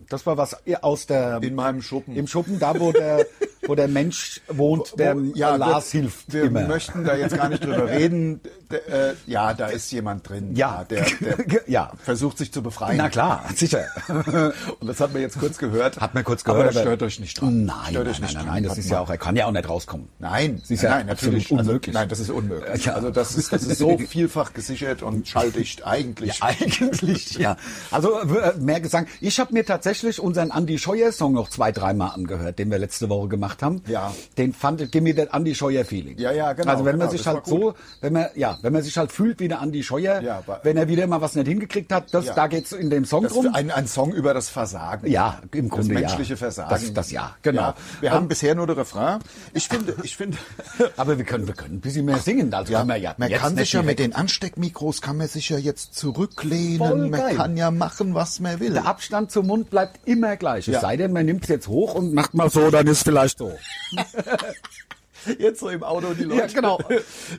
[0.09, 2.15] das war was aus der In meinem Schuppen.
[2.15, 3.25] im Schuppen, da wo der
[3.67, 6.67] wo der Mensch wohnt, der Wo- äh, Lars wir, hilft Wir immer.
[6.67, 8.41] möchten da jetzt gar nicht drüber reden.
[8.69, 10.55] Äh, ja, da ist jemand drin.
[10.55, 10.83] Ja.
[10.89, 11.91] der, der Ja.
[12.03, 12.97] versucht sich zu befreien.
[12.97, 13.85] Na klar, sicher.
[14.79, 15.99] Und das hat man jetzt kurz gehört.
[15.99, 16.75] Hat man kurz Aber gehört.
[16.75, 17.65] das stört euch nicht dran.
[17.65, 18.53] Nein, stört nein, euch nicht nein, dran.
[18.55, 20.09] nein, das ist ja auch, er kann ja auch nicht rauskommen.
[20.19, 21.51] Nein, Das ist ja nein, natürlich.
[21.51, 21.93] Also, unmöglich.
[21.93, 22.85] nein, das ist unmöglich.
[22.85, 22.93] Ja.
[22.93, 26.41] Also das ist, das ist so vielfach gesichert und schalldicht eigentlich.
[26.43, 27.55] Eigentlich, ja.
[27.91, 29.07] Also äh, mehr Gesang.
[29.21, 33.09] Ich habe mir tatsächlich unseren Andy Scheuer Song noch zwei, dreimal angehört, den wir letzte
[33.09, 33.81] Woche gemacht haben.
[33.87, 34.13] Ja.
[34.37, 36.17] Den fand ich, give me that Andy Scheuer Feeling.
[36.17, 38.83] Ja, ja, genau, Also wenn man genau, sich halt so, wenn man, ja, wenn man
[38.83, 41.47] sich halt fühlt wie der Andy Scheuer, Ja, aber- wenn er wieder mal was nicht
[41.47, 42.33] hingekriegt hat, das, Ja.
[42.33, 43.45] da geht's in dem Song Das drum.
[43.47, 45.07] ist ein, ein Song über das Versagen.
[45.09, 46.07] Ja, im Grunde das ja.
[46.07, 46.69] menschliche Versagen.
[46.69, 47.61] Das- das ja, genau.
[47.61, 49.19] Ja, wir haben bisher nur den Refrain.
[49.53, 50.37] Ich finde, ich finde,
[50.97, 52.53] Aber wir können, wir können ein bisschen mehr singen.
[52.53, 55.49] Also ja, wir ja man jetzt kann sich ja mit den Ansteckmikros kann man sich
[55.49, 57.09] ja jetzt zurücklehnen.
[57.09, 58.73] Man kann ja machen, was man will.
[58.73, 60.67] Der Abstand zum Mund bleibt immer gleich.
[60.67, 60.81] Es Ja.
[60.81, 63.46] sei denn, man nimmt es jetzt hoch und macht mal so, dann ist vielleicht so.
[65.39, 66.41] Jetzt so im Auto die Leute.
[66.41, 66.79] Ja, genau.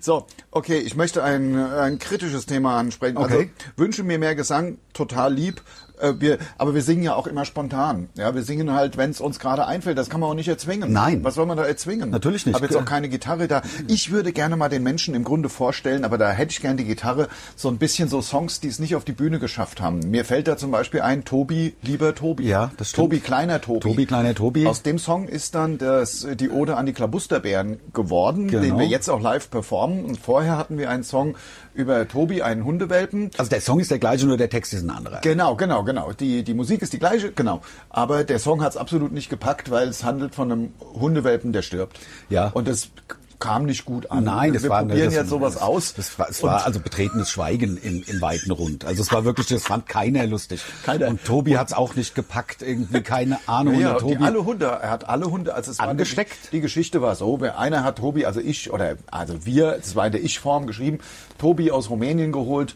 [0.00, 3.16] So, okay, ich möchte ein, ein kritisches Thema ansprechen.
[3.16, 3.50] Also Okay.
[3.76, 5.62] wünsche mir mehr Gesang, total lieb.
[6.00, 8.08] Äh, Wir, aber wir singen ja auch immer spontan.
[8.16, 9.98] Ja, wir singen halt, wenn es uns gerade einfällt.
[9.98, 10.92] Das kann man auch nicht erzwingen.
[10.92, 11.24] Nein.
[11.24, 12.10] Was soll man da erzwingen?
[12.10, 12.54] Natürlich nicht.
[12.56, 13.62] Ich habe jetzt auch keine Gitarre da.
[13.86, 16.84] Ich würde gerne mal den Menschen im Grunde vorstellen, aber da hätte ich gerne die
[16.84, 20.00] Gitarre, so ein bisschen so Songs, die es nicht auf die Bühne geschafft haben.
[20.10, 22.46] Mir fällt da zum Beispiel ein Tobi, lieber Tobi.
[22.48, 23.04] Ja, das stimmt.
[23.10, 23.80] Tobi, kleiner Tobi.
[23.80, 24.66] Tobi, kleiner Tobi.
[24.66, 28.78] Aus dem Song ist dann das, die Ode an die Klabusterbären geworden, den Genau.
[28.78, 30.04] wir jetzt auch live performen.
[30.04, 31.36] Und vorher hatten wir einen Song
[31.78, 33.30] über Tobi, einen Hundewelpen.
[33.38, 35.20] Also der Song ist der gleiche, nur der Text ist ein anderer.
[35.20, 36.12] Genau, genau, genau.
[36.12, 37.62] Die, die Musik ist die gleiche, genau.
[37.88, 41.62] Aber der Song hat es absolut nicht gepackt, weil es handelt von einem Hundewelpen, der
[41.62, 42.00] stirbt.
[42.28, 42.48] Ja.
[42.48, 42.90] Und das
[43.38, 44.24] kam nicht gut an.
[44.24, 45.94] Nein, das wir war probieren das, jetzt sowas aus.
[45.94, 48.84] Das war, es war also betretenes Schweigen im, im weiten Rund.
[48.84, 50.60] Also es war wirklich, das fand keiner lustig.
[50.84, 51.08] Keiner.
[51.08, 53.78] Und Tobi hat es auch nicht gepackt, irgendwie keine Ahnung.
[53.78, 56.30] Ja, die, Tobi, alle Hunde, er hat alle Hunde, also es Angesteckt?
[56.30, 59.72] War die, die Geschichte war so, wer- einer hat Tobi, also ich, oder also wir,
[59.72, 60.98] das war in der Ich-Form geschrieben,
[61.38, 62.74] Tobi aus Rumänien geholt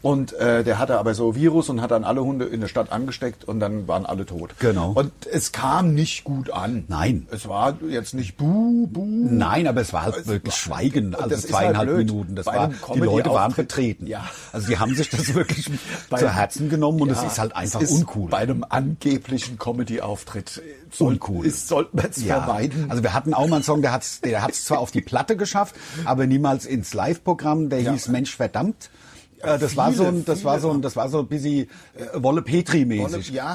[0.00, 2.92] und äh, der hatte aber so Virus und hat dann alle Hunde in der Stadt
[2.92, 4.54] angesteckt und dann waren alle tot.
[4.60, 4.92] Genau.
[4.92, 6.84] Und es kam nicht gut an.
[6.88, 7.26] Nein.
[7.30, 9.04] Es war jetzt nicht buh, buh.
[9.30, 11.98] Nein, aber es war halt wirklich Schweigen, also zweieinhalb halt.
[11.98, 12.34] Minuten.
[12.36, 14.06] Das Bei war, die Leute waren betreten.
[14.06, 14.24] Ja.
[14.52, 15.68] Also die haben sich das wirklich
[16.10, 18.30] Bei- zu Herzen genommen und es Ja, ist halt einfach es ist uncool.
[18.30, 21.44] Bei einem angeblichen Comedy-Auftritt soll, Uncool.
[21.46, 22.86] ist, sollte man es Ja, vermeiden.
[22.88, 25.00] also wir hatten auch mal einen Song, der hat es der hat's zwar auf die
[25.00, 27.92] Platte geschafft, aber niemals ins Live-Programm, der Ja.
[27.92, 28.90] hieß Mensch verdammt.
[29.42, 31.68] Äh, das war so ein, das war viele so ein, das war so ein bisschen
[31.94, 33.12] äh, Wolle Petri mäßig.
[33.32, 33.54] Wolle- ja.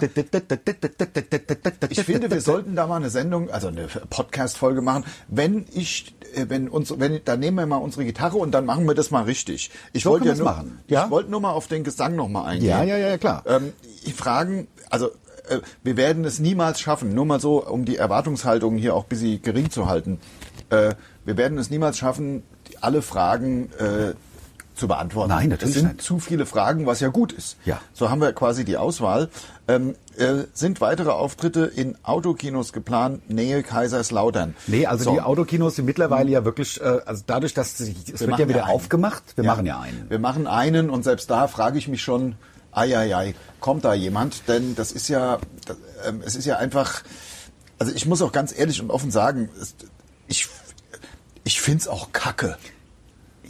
[1.89, 5.03] Ich finde, wir sollten da mal eine Sendung, also eine Podcast-Folge machen.
[5.27, 8.87] Wenn ich, äh, wenn uns, wenn, dann nehmen wir mal unsere Gitarre und dann machen
[8.87, 9.71] wir das mal richtig.
[9.91, 11.05] Ich So wollte ja nur, machen, ja?
[11.05, 12.69] ich wollte nur mal auf den Gesang noch mal eingehen.
[12.69, 13.43] Ja, ja, ja, klar.
[13.45, 15.07] Ähm, ich fragen, also
[15.49, 19.09] äh, wir werden es niemals schaffen, nur mal so, um die Erwartungshaltung hier auch ein
[19.09, 20.19] bisschen gering zu halten.
[20.69, 22.43] Äh, wir werden es niemals schaffen,
[22.81, 24.13] alle Fragen äh,
[24.75, 25.29] zu beantworten.
[25.29, 26.01] Nein, natürlich Es sind nicht.
[26.05, 27.57] zu viele Fragen, was ja gut ist.
[27.65, 27.79] Ja.
[27.93, 29.29] So haben wir quasi die Auswahl.
[29.67, 34.55] Ähm, äh, sind weitere Auftritte in Autokinos geplant, Nähe Kaiserslautern?
[34.67, 35.13] Nee, also So.
[35.13, 38.49] die Autokinos sind mittlerweile ja wirklich, äh, also dadurch, dass sie, es wird machen ja
[38.49, 40.09] wieder ja aufgemacht, wir machen ja einen.
[40.09, 42.35] Wir machen einen und selbst da frage ich mich schon,
[42.71, 44.47] ei, ei, ei, kommt da jemand?
[44.47, 47.03] Denn das ist ja, das, ähm, es ist ja einfach,
[47.79, 49.49] also ich muss auch ganz ehrlich und offen sagen,
[50.27, 50.47] ich,
[51.43, 52.57] ich find's auch kacke.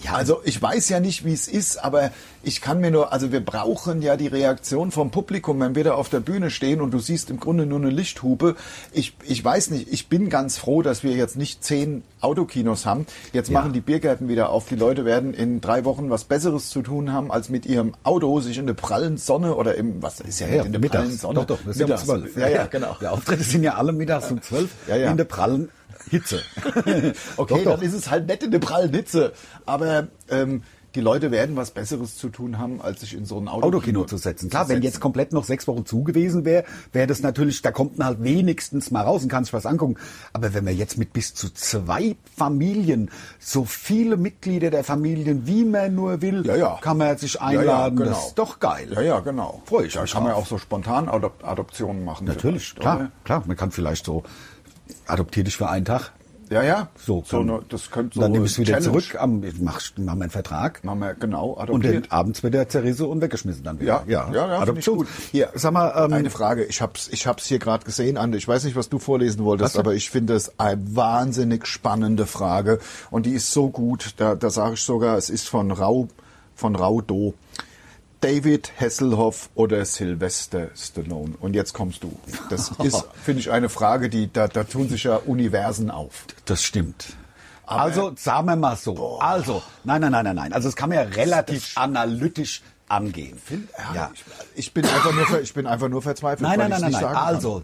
[0.03, 2.11] Ja, Also ich weiß ja nicht, wie es ist, aber
[2.43, 5.93] ich kann mir nur, also wir brauchen ja die Reaktion vom Publikum, wenn wir da
[5.93, 8.55] auf der Bühne stehen und du siehst im Grunde nur eine Lichthupe.
[8.91, 13.05] Ich, ich weiß nicht, ich bin ganz froh, dass wir jetzt nicht zehn Autokinos haben.
[13.31, 13.59] Jetzt Ja.
[13.59, 14.67] machen die Biergärten wieder auf.
[14.67, 18.41] Die Leute werden in drei Wochen was Besseres zu tun haben, als mit ihrem Auto
[18.41, 21.21] sich in der prallen Sonne oder im, was ist ja, Ja, in der prallen mittags.
[21.21, 21.35] Sonne.
[21.39, 22.35] Doch, doch, das ist ja um zwölf.
[22.37, 22.97] Ja, ja, genau.
[22.99, 25.11] Die Auftritte sind ja alle mittags um zwölf Ja, ja.
[25.11, 25.69] in der prallen
[26.09, 26.41] Hitze.
[27.37, 29.33] Okay, Doch, dann ist es halt nett in der prallen Hitze.
[29.65, 30.63] Aber ähm,
[30.95, 34.03] die Leute werden was Besseres zu tun haben, als sich in so ein Autokino, Autokino
[34.05, 34.49] zu setzen.
[34.51, 34.83] Klar, wenn setzen.
[34.83, 38.23] jetzt komplett noch sechs Wochen zu gewesen wäre, wäre das natürlich, da kommt man halt
[38.23, 39.95] wenigstens mal raus und kann sich was angucken.
[40.33, 45.65] Aber wenn man jetzt mit bis zu zwei Familien, so viele Mitglieder der Familien, wie
[45.65, 46.77] man nur will, Ja, ja.
[46.79, 47.95] kann man sich Ja, ja, einladen.
[47.97, 48.09] genau.
[48.11, 48.89] Das ist doch geil.
[48.93, 49.63] Ja, ja, genau.
[49.65, 50.43] Freu ich Da mich kann man ja drauf.
[50.45, 52.27] auch so spontan Adop Adoptionen machen.
[52.27, 53.41] Natürlich, klar, klar.
[53.47, 54.21] Man kann vielleicht so,
[55.07, 56.11] adoptier dich für einen Tag.
[56.49, 56.89] Ja, ja.
[56.97, 59.01] So, so ne, das könnte so dann nehme ich es wieder Challenge.
[59.01, 60.83] zurück, am, mach, mach meinen Vertrag.
[60.83, 62.05] Machen wir genau Und adoptiert.
[62.05, 64.03] dann abends wird er zerrissen und weggeschmissen dann wieder.
[64.07, 65.07] Ja, ja, ja, finde ich gut.
[65.31, 68.37] Hier, sag mal, ähm, Eine Frage, ich hab's, ich hab's hier gerade gesehen, Ande.
[68.37, 72.79] Ich weiß nicht, was du vorlesen wolltest, aber ich finde es eine wahnsinnig spannende Frage
[73.09, 74.13] und die ist so gut.
[74.17, 76.07] Da, da sage ich sogar, es ist von Rau,
[76.55, 77.33] von Raudo.
[78.23, 81.33] David Hasselhoff oder Sylvester Stallone?
[81.41, 82.17] Und jetzt kommst du.
[82.49, 86.25] Das ist, finde ich, eine Frage, die da, da tun sich ja Universen auf.
[86.45, 87.17] Das stimmt.
[87.65, 89.19] also, sagen wir mal so.
[89.19, 90.53] Also, nein, nein, nein, nein, nein.
[90.53, 93.41] Also, das kann man ja relativ analytisch angehen.
[93.93, 94.23] Ja, ich,
[94.55, 96.47] ich bin einfach nur, ich bin einfach nur verzweifelt.
[96.47, 97.15] Nein, nein, nein, nein, nein.
[97.15, 97.63] Also,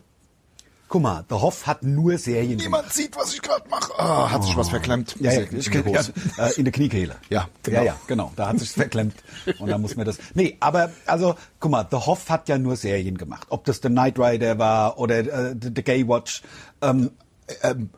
[0.90, 2.64] guck mal, The Hoff hat nur Serien gemacht.
[2.66, 3.94] Niemand sieht, was ich gerade mache.
[3.98, 5.16] Ah, hat sich was verklemmt.
[5.20, 6.02] Ja, ja, In ich die kenn, ja,
[6.38, 7.16] äh, in der Kniekehle.
[7.30, 7.78] Ja, genau.
[7.78, 8.34] Ja, ja, genau.
[8.36, 9.16] Da hat sich verklemmt.
[9.60, 10.18] Und dann muss man das.
[10.34, 13.48] Nee, aber also, guck mal, The Hoff hat ja nur Serien gemacht.
[13.50, 16.42] Ob das The Knight Rider war oder äh, The, The Gay Watch.
[16.82, 17.12] Ähm,
[17.64, 17.90] Ähm,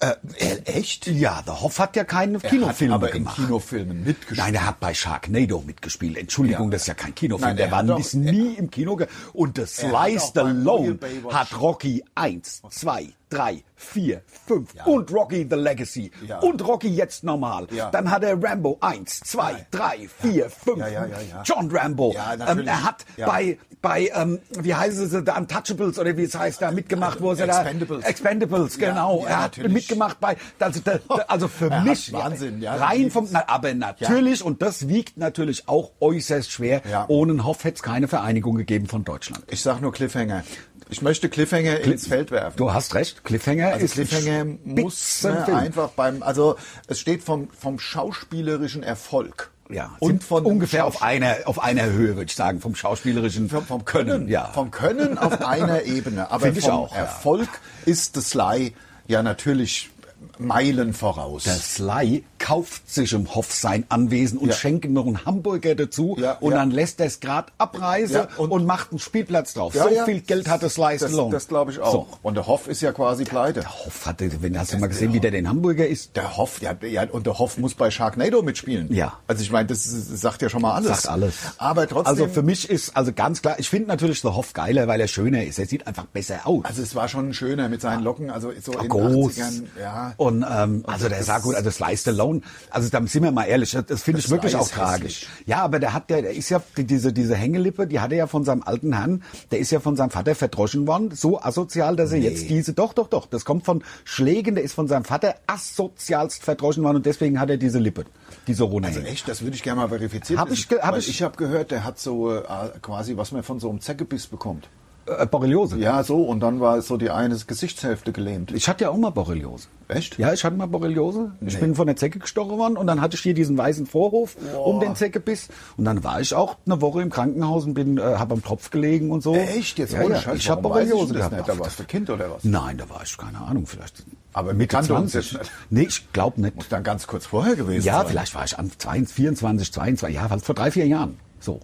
[0.00, 1.06] äh, äh, echt?
[1.08, 3.38] ja, The Hoff hat ja keine Er Kinofilme hat aber gemacht.
[3.38, 4.38] in Kinofilmen mitgespielt.
[4.38, 6.16] Nein, er hat bei Sharknado mitgespielt.
[6.16, 6.70] Entschuldigung, Ja.
[6.72, 7.48] das ist ja kein Kinofilm.
[7.48, 8.98] Nein, der er war doch- ist nie im Kino.
[9.32, 10.98] Und The Er hat Sly Stallone
[11.32, 16.38] hat Rocky 1, 2, 3, 4, 5 und Rocky The Legacy Ja.
[16.40, 17.68] und Rocky jetzt normal.
[17.70, 17.90] Ja.
[17.90, 20.78] Dann hat er Rambo 1, 2, 3, 4, 5.
[20.78, 21.42] Ja, ja, ja, ja.
[21.44, 22.14] John Rambo.
[22.48, 26.60] Ähm, er hat bei, bei ähm, wie heißen sie, The Untouchables oder wie es heißt,
[26.60, 27.60] da mitgemacht, wo sie da...
[27.60, 28.04] Expendables.
[28.04, 29.24] Expendables, genau.
[29.24, 29.72] er hat natürlich.
[29.72, 30.36] mitgemacht bei...
[30.58, 32.12] Also, da, also für Er mich...
[32.12, 32.74] Wahnsinn, ja.
[32.74, 33.28] Rein vom...
[33.30, 38.08] Na, aber natürlich, und das wiegt natürlich auch äußerst schwer, ohne Hoff hätte es keine
[38.08, 39.44] Vereinigung gegeben von Deutschland.
[39.50, 40.42] Ich sag nur Cliffhanger.
[40.90, 42.56] Ich möchte Cliffhanger ins Feld werfen.
[42.56, 47.48] Du hast recht, Cliffhanger Also ist Cliffhanger muss ne, einfach beim, also es steht vom,
[47.50, 49.50] vom schauspielerischen Erfolg.
[49.70, 53.66] Ja, und von ungefähr auf einer auf einer Höhe, würde ich sagen, vom schauspielerischen vom,
[53.66, 56.30] vom Können, Ja, vom Können auf einer Ebene.
[56.30, 57.02] Aber Finde ich vom auch, ja.
[57.02, 57.48] Erfolg
[57.84, 58.72] ist The Sly
[59.06, 59.90] ja natürlich
[60.38, 61.44] Meilen voraus.
[61.44, 64.54] Der Sly kauft sich im Hoff sein Anwesen und Ja.
[64.54, 66.58] schenkt ihm noch einen Hamburger dazu Ja, und ja.
[66.58, 69.74] dann lässt er es gerade abreisen und, und- macht einen Spielplatz drauf.
[69.74, 71.32] So viel Geld hatte Sly das, Stallone.
[71.32, 71.92] das glaube ich auch.
[71.92, 72.06] So.
[72.22, 73.60] Und der Hoff ist ja quasi pleite.
[73.60, 76.16] Der Hoff hatte, wenn hast du mal gesehen, wie der den Hamburger isst?
[76.16, 78.92] Der Hoff, ja, ja, und der Hoff muss bei Sharknado mitspielen.
[78.94, 79.14] Ja.
[79.26, 80.88] Also ich meine, das, ist- sagt ja schon mal alles.
[81.02, 81.34] Sagt alles.
[81.58, 82.06] Aber trotzdem.
[82.06, 85.08] Also für mich ist also ganz klar, ich finde natürlich der Hoff geiler, weil er
[85.08, 85.58] schöner ist.
[85.58, 86.64] Er sieht einfach besser aus.
[86.64, 89.32] Also es war schon schöner mit seinen Locken, also so in den groß.
[89.38, 90.14] 80ern, ja.
[90.16, 91.96] Und ähm, also der das- sah gut, also Sly
[92.28, 95.22] Stallone, also da sind wir mal ehrlich, das finde ich wirklich auch tragisch.
[95.22, 95.28] hässlich.
[95.46, 98.18] Ja, aber der hat der, der ist ja die- diese diese Hängelippe, die hat er
[98.18, 101.96] ja von seinem alten Herrn, der ist ja von seinem Vater verdroschen worden, so asozial,
[101.96, 105.04] dass er jetzt diese doch doch doch, das kommt von Schlägen, der ist von seinem
[105.04, 108.04] Vater asozialst verdroschen worden und deswegen hat er diese Lippe,
[108.46, 108.88] diese runde.
[108.88, 110.40] Also echt, das würde ich gerne mal verifizieren.
[110.40, 112.42] Hab ich hab ich- ich habe gehört, der hat so äh,
[112.82, 114.68] quasi, was man von so einem Zeckebiss bekommt.
[115.18, 115.78] Äh, Borreliose.
[115.78, 118.52] Ja, so, und dann war so die eine Gesichtshälfte gelähmt.
[118.52, 119.68] Ich hatte ja auch mal Borreliose.
[119.88, 120.18] Echt?
[120.18, 121.32] Ja, ich hatte mal Borreliose.
[121.40, 121.60] Ich Nee.
[121.60, 124.80] bin von der Zecke gestochen worden und dann hatte ich hier diesen weißen Vorhof um
[124.80, 125.48] den Zeckebiss.
[125.76, 128.70] Und dann war ich auch eine Woche im Krankenhaus und bin, äh, habe am Tropf
[128.70, 129.34] gelegen und so.
[129.34, 129.78] Echt?
[129.78, 130.20] Jetzt ja, ohne ja.
[130.20, 131.34] Scheiß, Ich habe ich Borreliose gehabt.
[131.36, 131.48] nicht?
[131.48, 132.44] Da warst du Kind oder was?
[132.44, 134.04] Nein, da war ich, keine Ahnung, vielleicht.
[134.34, 135.32] Aber Mitte kannte uns 20.
[135.32, 135.52] jetzt nicht.
[135.70, 136.54] Nee, ich glaube nicht.
[136.56, 138.08] Muss dann ganz kurz vorher gewesen Ja, sein.
[138.08, 141.18] vielleicht war ich an 22, 24, 22, ja, vor drei, vier Jahren.
[141.40, 141.60] So.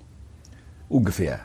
[0.89, 1.41] Ungefähr.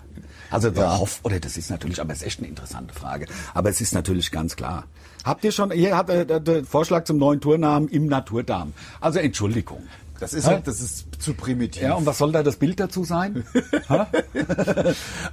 [0.52, 3.28] Also der Hoff, oder das ist natürlich, aber es ist echt eine interessante Frage.
[3.54, 4.86] Aber es ist natürlich ganz klar.
[5.24, 8.74] Habt ihr schon, hier hat äh, der, der Vorschlag zum neuen Tournamen im Naturdarm.
[9.02, 9.84] Also Entschuldigung.
[10.20, 10.60] Das ist, Hä?
[10.64, 11.82] das ist zu primitiv.
[11.82, 13.46] Ja, und was soll da das Bild dazu sein?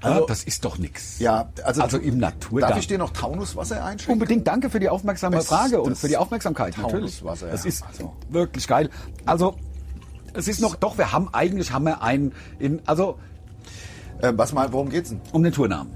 [0.00, 1.18] Also, das ist doch nix.
[1.18, 2.70] Ja, also, also im Naturdarm.
[2.70, 4.12] Darf ich dir noch Taunuswasser einschenken?
[4.14, 6.76] Unbedingt danke für die aufmerksame Bestes Frage und für die Aufmerksamkeit.
[6.79, 7.18] Natürlich.
[7.18, 7.68] Taunuswasser, Das ja.
[7.68, 8.12] ist Also.
[8.29, 8.90] wirklich geil.
[9.24, 9.57] Also
[10.35, 13.18] es ist noch, doch, wir haben eigentlich haben wir einen in, also
[14.22, 15.20] Äh, was mal, worum geht's denn?
[15.33, 15.92] um den Tournamen.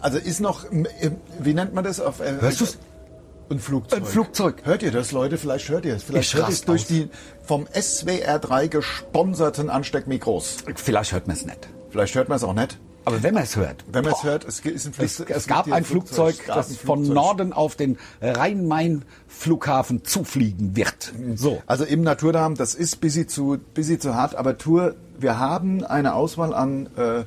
[0.00, 0.86] Also ist noch, ähm,
[1.40, 2.20] wie nennt man das auf?
[2.20, 2.78] Äh, Hörst du's?
[3.48, 4.00] Ein Flugzeug.
[4.00, 4.56] Ein Flugzeug.
[4.64, 5.38] Hört ihr das, Leute?
[5.38, 6.02] Vielleicht hört ihr es.
[6.02, 6.88] Vielleicht Ich hört ihr es durch aus.
[6.88, 7.08] die
[7.44, 10.56] vom SWR3 gesponserten Ansteckmikros.
[10.74, 11.68] Vielleicht hört man es nicht.
[11.90, 12.78] Vielleicht hört man es auch nicht.
[13.04, 13.84] Aber wenn man es hört.
[13.92, 15.30] Wenn man es hört, es ist ein Es, Flugzeug.
[15.36, 17.14] es gab ein Flugzeug, es gab das ein von Flugzeug.
[17.14, 21.12] Norden auf den Rhein-Main-Flughafen zufliegen wird.
[21.36, 21.62] So.
[21.66, 26.14] Also im Naturdarm, das ist busy zu, busy zu hart, aber Tour, wir haben eine
[26.14, 27.22] Auswahl an äh,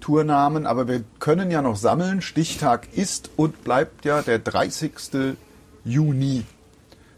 [0.00, 2.22] Tournamen, aber wir können ja noch sammeln.
[2.22, 5.36] Stichtag ist und bleibt ja der 30.
[5.84, 6.44] Juni.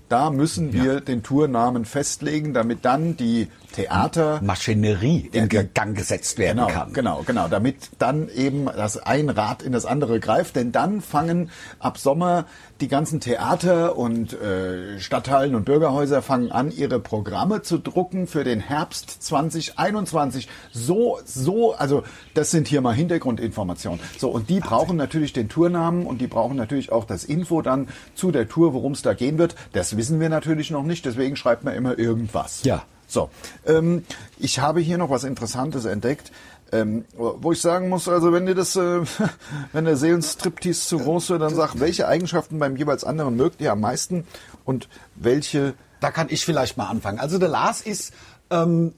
[0.08, 6.58] Da müssen wir den Tournamen festlegen, damit dann die Theater Maschinerie in Gang gesetzt werden
[6.58, 6.92] Genau, kann.
[6.92, 11.50] genau, genau, damit dann eben das ein Rad in das andere greift, denn dann fangen
[11.78, 12.46] ab Sommer
[12.80, 18.44] die ganzen Theater und äh, Stadthallen und Bürgerhäuser fangen an, ihre Programme zu drucken für
[18.44, 20.48] den Herbst 2021.
[20.72, 22.02] So, so, also
[22.34, 24.00] das sind hier mal Hintergrundinformationen.
[24.18, 27.88] So, und die brauchen natürlich den Tournamen und die brauchen natürlich auch das Info dann
[28.14, 29.54] zu der Tour, worum es da gehen wird.
[29.72, 32.64] Das wissen wir natürlich noch nicht, deswegen schreibt man immer irgendwas.
[32.64, 32.82] Ja.
[33.12, 33.28] So,
[33.66, 34.06] ähm,
[34.38, 36.32] ich habe hier noch was Interessantes entdeckt,
[36.72, 39.02] ähm, wo ich sagen muss, also wenn dir das, äh,
[39.72, 43.70] wenn der Seelenstriptease zu groß wird, dann sag, welche Eigenschaften beim jeweils anderen mögt ihr
[43.70, 44.26] am meisten
[44.64, 47.20] und welche Da kann ich vielleicht mal anfangen.
[47.20, 48.14] Also der Lars ist
[48.48, 48.94] ähm,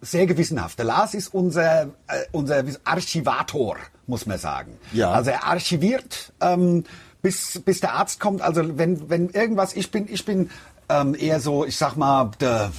[0.00, 0.78] sehr gewissenhaft.
[0.78, 1.88] Der Lars ist unser, äh,
[2.30, 3.76] unser Archivator,
[4.06, 4.78] muss man sagen.
[4.92, 5.10] Ja.
[5.10, 6.84] Also er archiviert, ähm,
[7.22, 8.40] bis, bis der Arzt kommt.
[8.40, 10.48] Also wenn, wenn irgendwas, ich bin, ich bin
[10.88, 12.70] ähm, eher so, ich sag mal, der,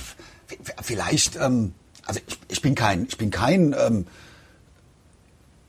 [0.81, 1.73] vielleicht, ähm,
[2.05, 4.05] also ich, ich bin kein, ich bin kein, ähm,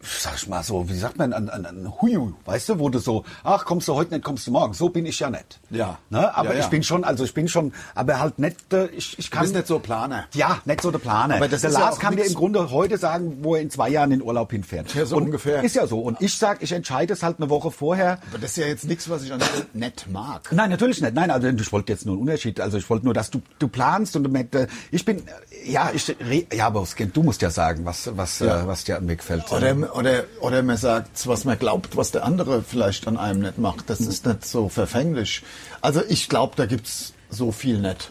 [0.04, 2.98] sag ich mal so, wie sagt man, ein, ein, ein Huyu, weißt du, wo du
[2.98, 4.74] so, ach, kommst du heute nicht, kommst du morgen.
[4.74, 5.60] So bin ich ja nicht.
[5.70, 5.98] Ja.
[6.10, 6.34] Ne?
[6.36, 6.64] Aber Ja, ja.
[6.64, 9.42] ich bin schon, also ich bin schon, aber halt nicht, äh, ich, ich Du kann
[9.42, 10.24] bist nicht so Planer.
[10.34, 11.36] ja, nicht so der Planer.
[11.36, 13.62] Aber das der ist ja Lars auch kann dir im Grunde heute sagen, wo er
[13.62, 14.94] in zwei Jahren in Urlaub hinfährt.
[14.94, 15.62] Ja, so und ungefähr.
[15.64, 16.00] Ist ja so.
[16.00, 18.18] Und ich sag, ich entscheide es halt eine Woche vorher.
[18.30, 19.40] Aber das ist ja jetzt nichts, was ich an
[19.72, 20.48] nett mag.
[20.52, 21.14] Nein, natürlich nicht.
[21.14, 22.60] Nein, also ich wollte jetzt nur einen Unterschied.
[22.60, 25.90] Also ich wollte nur, dass du, du planst und du äh, ich bin, äh, ja,
[25.94, 26.14] ich,
[26.52, 28.66] ja, aber du musst ja sagen, was, was, Ja.
[28.66, 29.50] was dir an mir gefällt.
[29.50, 33.58] Oder, oder, oder man sagt, was man glaubt, was der andere vielleicht an einem nicht
[33.58, 33.88] macht.
[33.88, 35.42] Das ist nicht so verfänglich.
[35.80, 38.10] Also ich glaube, da gibt's so viel nicht.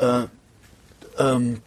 [0.00, 0.22] Äh,
[1.18, 1.60] ähm,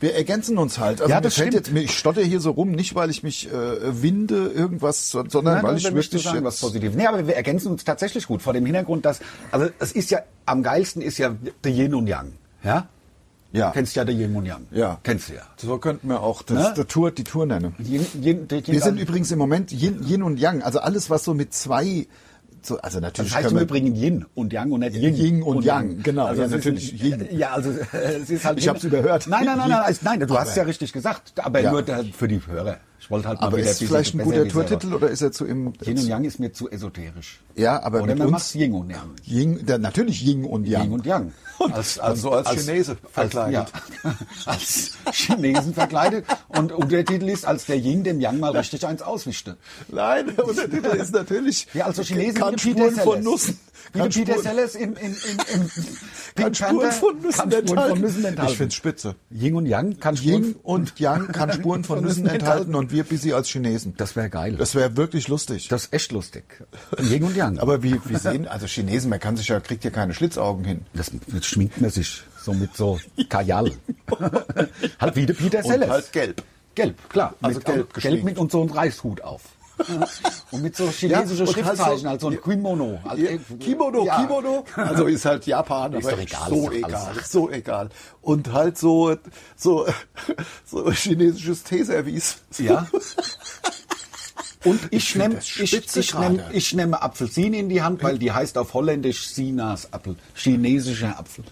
[0.00, 1.00] wir ergänzen uns halt.
[1.02, 1.66] Also Ja, das fällt stimmt.
[1.66, 5.24] jetzt, mir- ich stotter hier so rum, nicht weil ich mich äh, winde irgendwas, so-
[5.28, 6.94] sondern Nein, weil ich wirklich sagen, was positiv.
[6.94, 9.20] Nee, aber wir ergänzen uns tatsächlich gut vor dem Hintergrund, dass,
[9.50, 12.32] also es ist ja, am geilsten ist ja der Yin und Yang.
[12.64, 12.88] Ja?
[13.52, 14.66] Ja, Du kennst ja der Yin und Yang.
[14.70, 15.42] ja, Kennst du ja.
[15.56, 16.74] So könnten wir auch das, Ne?
[16.76, 17.74] der Tour, die Tour nennen.
[17.78, 21.10] Yin, Yin, Yin Wir sind und- übrigens im Moment Yin, Yin und Yang, also alles,
[21.10, 22.06] was so mit zwei,
[22.62, 25.64] so, also natürlich Das heißt im Übrigen Yin und Yang und nicht Yin, Yin und
[25.64, 26.26] Yang, genau.
[26.26, 27.26] Also Ja, es ist- natürlich Yin.
[27.32, 28.58] Ja, also es ist halt.
[28.58, 29.26] Ich hab's überhört.
[29.28, 31.72] Nein, nein, nein, nein, nein, nein du hast es Aber- ja richtig gesagt, aber Ja.
[31.72, 32.76] nur für die Hörer.
[33.00, 34.46] Ich wollte halt mal Aber wieder ist vielleicht ein guter.
[34.46, 37.40] Tourtitel oder ist er zu im Yin und Yang ist mir zu esoterisch.
[37.56, 39.10] Ja, aber Oder mit man macht Yin und Yang.
[39.26, 40.82] Yin, der, natürlich Yin und Yang.
[40.84, 41.32] Yin und Yang.
[41.60, 43.66] Und dann so als Chinese verkleidet.
[43.74, 44.14] Als, ja,
[44.46, 46.24] als Chinesen verkleidet.
[46.48, 49.58] Und Untertitel ist, als der Yin dem Yang mal richtig eins auswischte.
[49.88, 53.22] Nein, der Untertitel ist natürlich Ja, also Chinesen kann Spuren von.
[53.22, 53.58] Nussen.
[53.92, 55.70] Wie Peter Sellers in, in, in, in
[56.36, 58.00] Kann Spuren von Nüssen kann Spuren von enthalten.
[58.00, 58.52] Nüssen enthalten.
[58.52, 59.16] Ich find's spitze.
[59.30, 63.04] Yin und Yang kann Spuren Yin und Yang kann Spuren von Nüssen enthalten und wir
[63.04, 63.94] busy als Chinesen.
[63.96, 64.56] Das wäre geil.
[64.56, 65.68] Das wäre wirklich lustig.
[65.68, 66.44] Das ist echt lustig.
[66.98, 67.58] Yin und Yang.
[67.60, 70.86] Aber wie, wie sehen, also Chinesen, man kann sich ja, kriegt ja keine Schlitzaugen hin.
[70.94, 72.98] das, das schminkt man sich so mit so
[73.28, 73.72] Kajal.
[75.00, 75.90] halt wie der Peter Und Sellers.
[75.90, 76.42] halt gelb.
[76.74, 77.34] Gelb, klar.
[77.42, 79.42] Also mit, gelb gelb mit und so einem Reichshut auf.
[80.50, 83.00] und mit so chinesischen Ja, Schriftzeichen, so- halt so ein Kimono.
[83.04, 84.20] Ja, irgendwie- Kimono, Ja.
[84.22, 84.64] Kimono.
[84.76, 87.88] Also ist halt Japan, Ist aber doch egal, so ist doch egal, alles- so egal.
[88.22, 89.16] Und halt so,
[89.56, 89.86] so,
[90.66, 92.36] so chinesisches Teeservice.
[92.58, 92.86] Ja.
[94.64, 98.30] Und ich find nehme ich, ich nehm, ich nehm Apfelsine in die Hand, weil die
[98.30, 100.16] heißt auf Holländisch Sinas Apfel.
[100.34, 101.44] Chinesischer Apfel.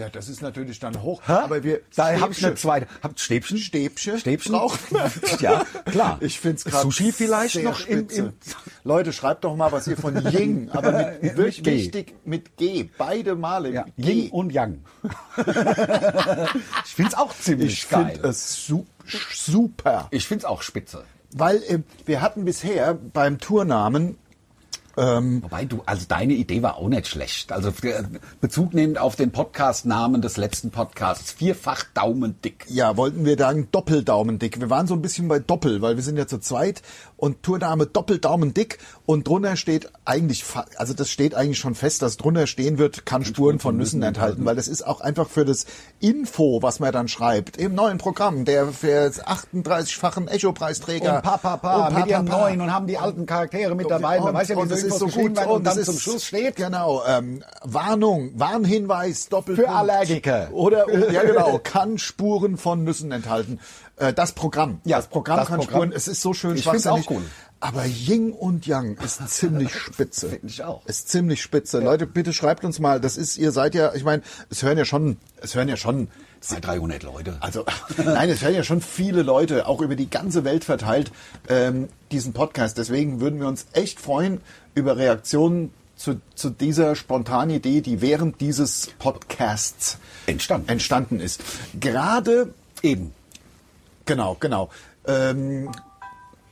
[0.00, 1.20] Ja, das ist natürlich dann hoch.
[1.26, 2.86] Aber wir, da habe ich eine zweite.
[3.02, 3.58] Habt Stäbchen?
[3.58, 4.18] Stäbchen?
[4.18, 4.58] Stäbchen?
[5.40, 6.16] Ja, klar.
[6.20, 8.32] Ich find's gerade Sushi vielleicht noch im, im
[8.82, 13.34] Leute, schreibt doch mal, was ihr von Ying, aber mit, Mit wichtig mit G, beide
[13.34, 14.12] Male ja, mit G.
[14.12, 14.84] Yin und Yang.
[16.86, 18.12] ich find's auch ziemlich ich geil.
[18.14, 18.86] finde es su
[19.34, 20.08] super.
[20.12, 21.04] ich find's auch spitze.
[21.32, 24.16] Weil äh, wir hatten bisher beim Tournamen
[24.96, 27.52] Wobei du, also deine Idee war auch nicht schlecht.
[27.52, 28.02] Also äh,
[28.40, 31.32] Bezug nehmend auf den Podcast-Namen des letzten Podcasts.
[31.32, 32.66] Vierfach Daumen dick.
[32.68, 34.60] Ja, wollten wir sagen Doppeldaumen dick.
[34.60, 36.82] Wir waren so ein bisschen bei Doppel, weil wir sind ja zu zweit
[37.16, 40.44] und Tourname Doppeldaumen dick und drunter steht eigentlich,
[40.76, 44.44] also das steht eigentlich schon fest, dass drunter stehen wird, kann Spuren von Nüssen enthalten,
[44.44, 45.66] weil das ist auch einfach für das
[46.00, 51.16] Info, was man dann schreibt, im neuen Programm, der für 38-fachen Echo-Preisträger.
[51.16, 52.22] Und pa, pa, mit pa.
[52.22, 54.20] neuen und haben die alten Charaktere mit dabei.
[54.20, 56.24] Man weiß ja, wie das ist so gut werden und dann das zum ist- Schluss
[56.24, 56.56] steht.
[56.56, 59.70] Genau, ähm, Warnung, Warnhinweis, Doppelpunkt.
[59.70, 60.48] Für Allergiker.
[60.52, 63.60] Oder, ja genau, kann Spuren von Nüssen enthalten.
[63.96, 64.80] Äh, das Programm.
[64.84, 65.74] Ja, das Programm das kann Programm.
[65.82, 67.06] Spuren, es ist so schön Ich schwachsinnig.
[67.06, 67.22] auch cool.
[67.62, 70.30] Aber Ying und Yang ist ziemlich spitze.
[70.30, 70.84] Find ich auch.
[70.86, 71.80] Ist ziemlich spitze.
[71.80, 74.86] Leute, bitte schreibt uns mal, das ist, ihr seid ja, ich meine, es hören ja
[74.86, 76.08] schon, es hören ja schon,
[76.40, 77.36] 200, 300 Leute.
[77.40, 77.64] also,
[77.96, 81.12] nein, es hören ja schon viele Leute, auch über die ganze Welt verteilt,
[81.48, 82.78] ähm, diesen Podcast.
[82.78, 84.40] Deswegen würden wir uns echt freuen
[84.74, 90.68] über Reaktionen zu, zu dieser spontanen Idee, die während dieses Podcasts Entstanden.
[90.68, 91.42] entstanden ist.
[91.78, 93.12] Gerade Eben.
[94.06, 94.70] Genau, genau.
[95.06, 95.70] Ähm,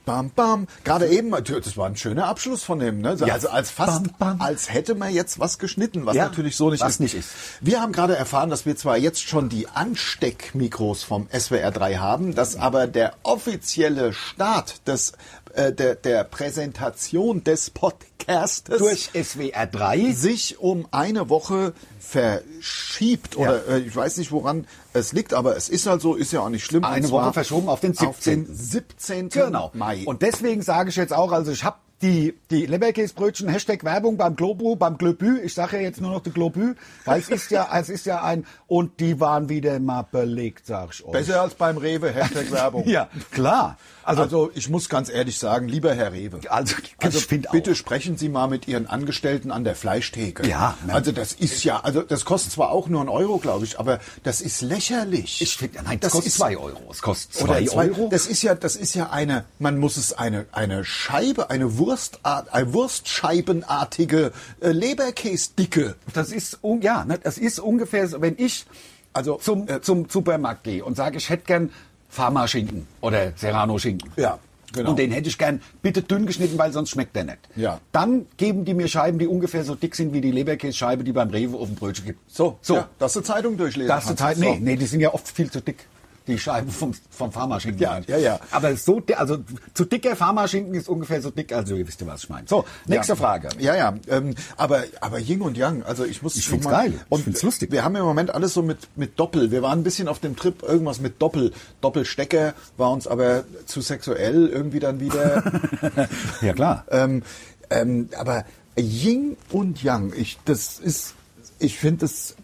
[0.09, 0.67] bam, bam.
[0.83, 3.15] Gerade eben, das war ein schöner Abschluss von dem, ne?
[3.19, 3.33] Ja.
[3.35, 4.41] Also als fast, Bam, bam.
[4.41, 6.99] als hätte man jetzt was geschnitten, was Ja, natürlich so nicht was ist.
[6.99, 7.29] nicht ist.
[7.61, 12.33] Wir haben gerade erfahren, dass wir zwar jetzt schon die Ansteckmikros vom SWR 3 haben,
[12.33, 15.13] dass aber der offizielle Start des,
[15.53, 23.67] äh, der, der Präsentation des Podcastes Durch SWR 3 sich um eine Woche verschiebt oder
[23.67, 26.49] äh, ich weiß nicht woran es liegt, aber es ist halt so, ist ja auch
[26.49, 26.83] nicht schlimm.
[26.83, 28.07] Eine Woche verschoben auf den 17.
[28.09, 29.29] Auf den 17.
[29.29, 29.71] Genau.
[29.73, 30.03] Mai.
[30.05, 34.35] Und deswegen sage ich jetzt auch, also ich habe die, die Leberkäsebrötchen, Hashtag Werbung beim
[34.35, 37.67] Globü, beim Globü, ich sage ja jetzt nur noch die Globü, weil es ist ja,
[37.77, 41.11] es ist ja ein, und die waren wieder mal belegt, sag ich euch.
[41.11, 42.87] Besser als beim Rewe, Hashtag Werbung.
[42.87, 43.77] Ja, klar.
[44.03, 46.39] Also, Also, ich muss ganz ehrlich sagen, lieber Herr Rewe.
[46.49, 47.19] also, Also
[47.51, 47.75] bitte auch.
[47.75, 50.47] sprechen Sie mal mit Ihren Angestellten an der Fleischtheke.
[50.47, 50.93] Ja, ne.
[50.93, 53.99] Also das ist ja, also das kostet zwar auch nur einen Euro, glaube ich, aber
[54.23, 55.41] das ist lächerlich.
[55.41, 56.81] Ich finde, nein, das das kostet ist zwei Euro.
[56.89, 58.07] Es kostet zwei zwei, Euro.
[58.09, 62.53] Das ist ja, das ist ja eine, man muss es eine, eine Scheibe, eine Wurstart,
[62.53, 65.95] eine Wurstscheibenartige äh, Leberkäsdicke.
[66.13, 68.65] Das ist, ja, ne, das ist ungefähr so, wenn ich
[69.11, 71.71] Also, zum, äh, zum Supermarkt gehe und sage, ich hätte gern
[72.09, 74.11] Pharma-Schinken oder Serrano-Schinken.
[74.17, 74.37] Ja,
[74.71, 74.91] genau.
[74.91, 77.39] Und den hätte ich gern bitte dünn geschnitten, weil sonst schmeckt der nicht.
[77.55, 77.79] Ja.
[77.91, 81.29] Dann geben die mir Scheiben, die ungefähr so dick sind wie die Leberkässcheibe, die beim
[81.31, 82.19] Rewe auf dem Brötchen gibt.
[82.31, 82.75] So, so.
[82.75, 84.21] Ja, dass du Zeitung durchlesen Das ist kannst.
[84.21, 85.87] Zeit, nee, nee, die sind ja oft viel zu dick.
[86.29, 87.81] Die Scheiben vom, vom Pharmaschinken.
[87.81, 88.39] Ja, ja, ja.
[88.51, 89.39] Aber so, also
[89.73, 92.47] zu dicker Pharmaschinken ist ungefähr so dick, also ihr wisst ja, was ich meine.
[92.47, 93.15] So, nächste ja.
[93.15, 93.49] Frage.
[93.59, 96.35] Ja, ja, ähm, aber, aber Yin und Yang, also ich muss...
[96.35, 96.93] Ich find's mal- geil.
[96.93, 97.71] Ich Und find's lustig.
[97.71, 99.51] Wir haben im Moment alles so mit, mit Doppel.
[99.51, 101.51] Wir waren ein bisschen auf dem Trip, irgendwas mit Doppel.
[101.81, 105.43] Doppelstecker war uns aber zu sexuell irgendwie dann wieder.
[106.41, 106.85] Ja, klar.
[106.91, 107.23] ähm,
[107.69, 108.45] ähm, aber
[108.77, 111.15] Yin und Yang, ich, das ist,
[111.59, 112.35] ich finde das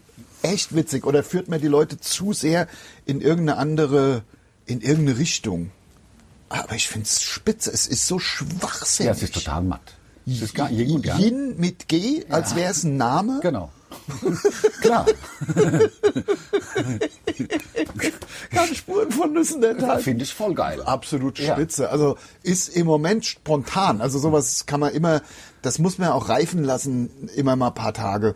[0.52, 1.04] echt witzig.
[1.06, 2.66] Oder führt mir die Leute zu sehr
[3.04, 4.22] in irgendeine andere,
[4.66, 5.70] in irgendeine Richtung.
[6.48, 7.70] Aber ich finde es spitze.
[7.72, 9.06] Es ist so schwachsinnig.
[9.08, 9.80] Ja, es ist total matt.
[10.26, 11.06] Es ist gar Yin und.
[11.06, 13.38] Yin mit G, als wäre es ein Name.
[13.42, 13.70] Genau.
[14.80, 15.06] Klar.
[18.50, 20.02] Keine Spuren von Nüssen Das enthalten.
[20.02, 20.82] finde ich voll geil.
[20.82, 21.54] Absolut Ja.
[21.54, 21.90] spitze.
[21.90, 24.00] Also ist im Moment spontan.
[24.00, 25.22] Also sowas kann man immer,
[25.62, 28.34] das muss man auch reifen lassen, immer mal ein paar Tage.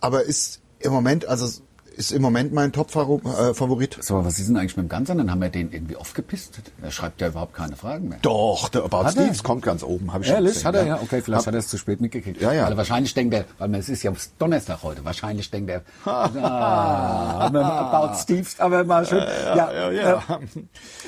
[0.00, 1.48] Aber ist im Moment, also
[1.94, 3.98] ist im Moment mein Top-Favorit.
[4.00, 5.18] So, was ist denn eigentlich mit dem Ganzen?
[5.18, 6.58] Dann haben wir den irgendwie aufgepisst.
[6.80, 8.18] Er schreibt ja überhaupt keine Fragen mehr.
[8.22, 9.24] Doch, der About Hat er?
[9.24, 10.54] Steves kommt ganz oben, habe ich schon Ehrlich?
[10.54, 10.94] gesehen, Hat er ja?
[11.02, 12.40] Okay, vielleicht Hab- hat er es zu spät mitgekriegt.
[12.40, 12.66] Ja, ja.
[12.66, 18.16] Weil wahrscheinlich denkt er, weil es ist ja Donnerstag heute, wahrscheinlich denkt er, ah, About
[18.18, 19.18] Steves, aber mal schön.
[19.54, 20.14] Ja, Ja, ja.
[20.16, 20.60] Äh,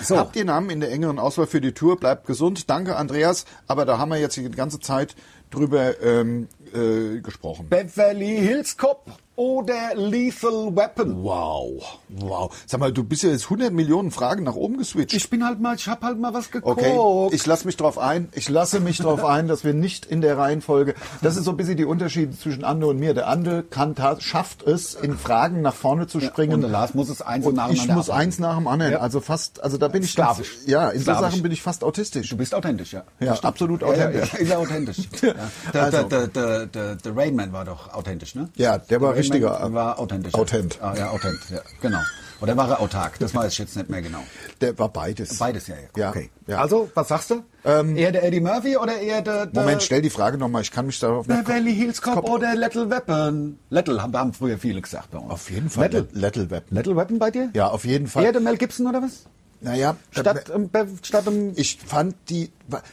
[0.03, 0.19] so.
[0.19, 1.99] Habt ihr Namen in der engeren Auswahl für die Tour?
[1.99, 2.69] Bleibt gesund.
[2.69, 3.47] Danke, Andreas.
[3.67, 5.17] Aber da haben wir jetzt die ganze Zeit
[5.51, 7.69] drüber ähm, äh, gesprochen.
[7.69, 9.07] Beverly Hills Cop
[9.37, 11.23] oder Lethal Weapon?
[11.25, 12.55] Wow, wow.
[12.67, 15.15] Sag mal, du bist ja jetzt 100 Millionen Fragen nach oben geswitcht.
[15.15, 16.79] Ich bin halt mal, ich hab halt mal was geguckt.
[16.81, 18.29] Okay, ich lasse mich drauf ein.
[18.33, 20.95] Ich lasse mich drauf ein, dass wir nicht in der Reihenfolge.
[21.23, 23.15] Das ist so ein bisschen die Unterschiede zwischen Ande und mir.
[23.15, 26.55] Der Ande kann, schafft es, in Fragen nach vorne zu springen.
[26.55, 28.29] und der Lars muss es eins und nacheinander ich muss abarbeiten.
[28.29, 28.93] eins nach dem anderen.
[28.93, 28.99] Ja.
[29.01, 30.55] Also fast, also da bin ich Sklavisch.
[30.59, 31.31] Ganz, ja, in so Sklavisch.
[31.31, 32.29] Sachen bin ich fast autistisch.
[32.31, 33.03] Du bist authentisch, ja.
[33.21, 34.33] Ja, absolut Ja, ja, authentisch.
[34.33, 34.97] Ja, ist er authentisch.
[35.23, 35.33] Ja.
[35.73, 36.03] Der, Also.
[36.05, 38.49] der, der, der, der Rainman war doch authentisch, ne?
[38.57, 40.35] Ja, der war Rainman richtiger, War authentisch.
[40.35, 40.79] Authent.
[40.81, 42.01] Ah, ja, authent, ja, genau.
[42.41, 43.19] Oder war er autark?
[43.21, 44.23] Das weiß ich jetzt nicht mehr genau.
[44.61, 45.39] Der war beides.
[45.39, 46.11] Beides, ja, ja.
[46.11, 46.31] Okay.
[46.47, 46.59] ja.
[46.59, 47.43] Also, was sagst du?
[47.65, 49.47] eher der Eddie Murphy oder eher der...
[49.47, 50.61] der Moment, stell die Frage nochmal.
[50.61, 51.45] Ich kann mich darauf nicht.
[51.45, 53.59] Beverly Hills Cop oder Little Weapon?
[53.71, 55.31] Little haben, haben früher viele gesagt bei uns.
[55.31, 55.85] Auf jeden Fall.
[55.85, 56.77] Little, Little Weapon.
[56.77, 57.51] Little Weapon bei dir?
[57.55, 58.25] Ja, auf jeden Fall.
[58.25, 59.25] Eher der Mel Gibson oder was?
[59.63, 60.69] Naja, Statt, ähm,
[61.03, 61.53] statt im...
[61.57, 62.53] ich fand die,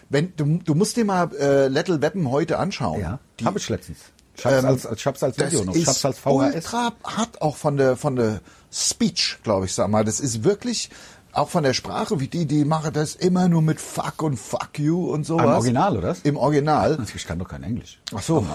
[0.10, 3.02] wenn du, du musst dir mal äh, Little Weapon heute anschauen.
[3.02, 3.98] Ja, die, habe ich letztens.
[4.42, 5.76] Ich hab's ähm, als, als, ich hab's als Video noch.
[5.76, 6.56] Ich hab's als VHS.
[6.56, 8.42] ultra hart auch von der von der
[8.74, 10.04] Speech, glaube ich, sag mal.
[10.04, 10.90] Das ist wirklich
[11.32, 14.80] auch von der Sprache, wie die, die machen das immer nur mit Fuck und Fuck
[14.80, 15.46] you und sowas.
[15.46, 16.16] Im Original, oder?
[16.24, 17.06] Im Original.
[17.16, 18.00] Ich kann doch kein Englisch.
[18.16, 18.46] Ach so.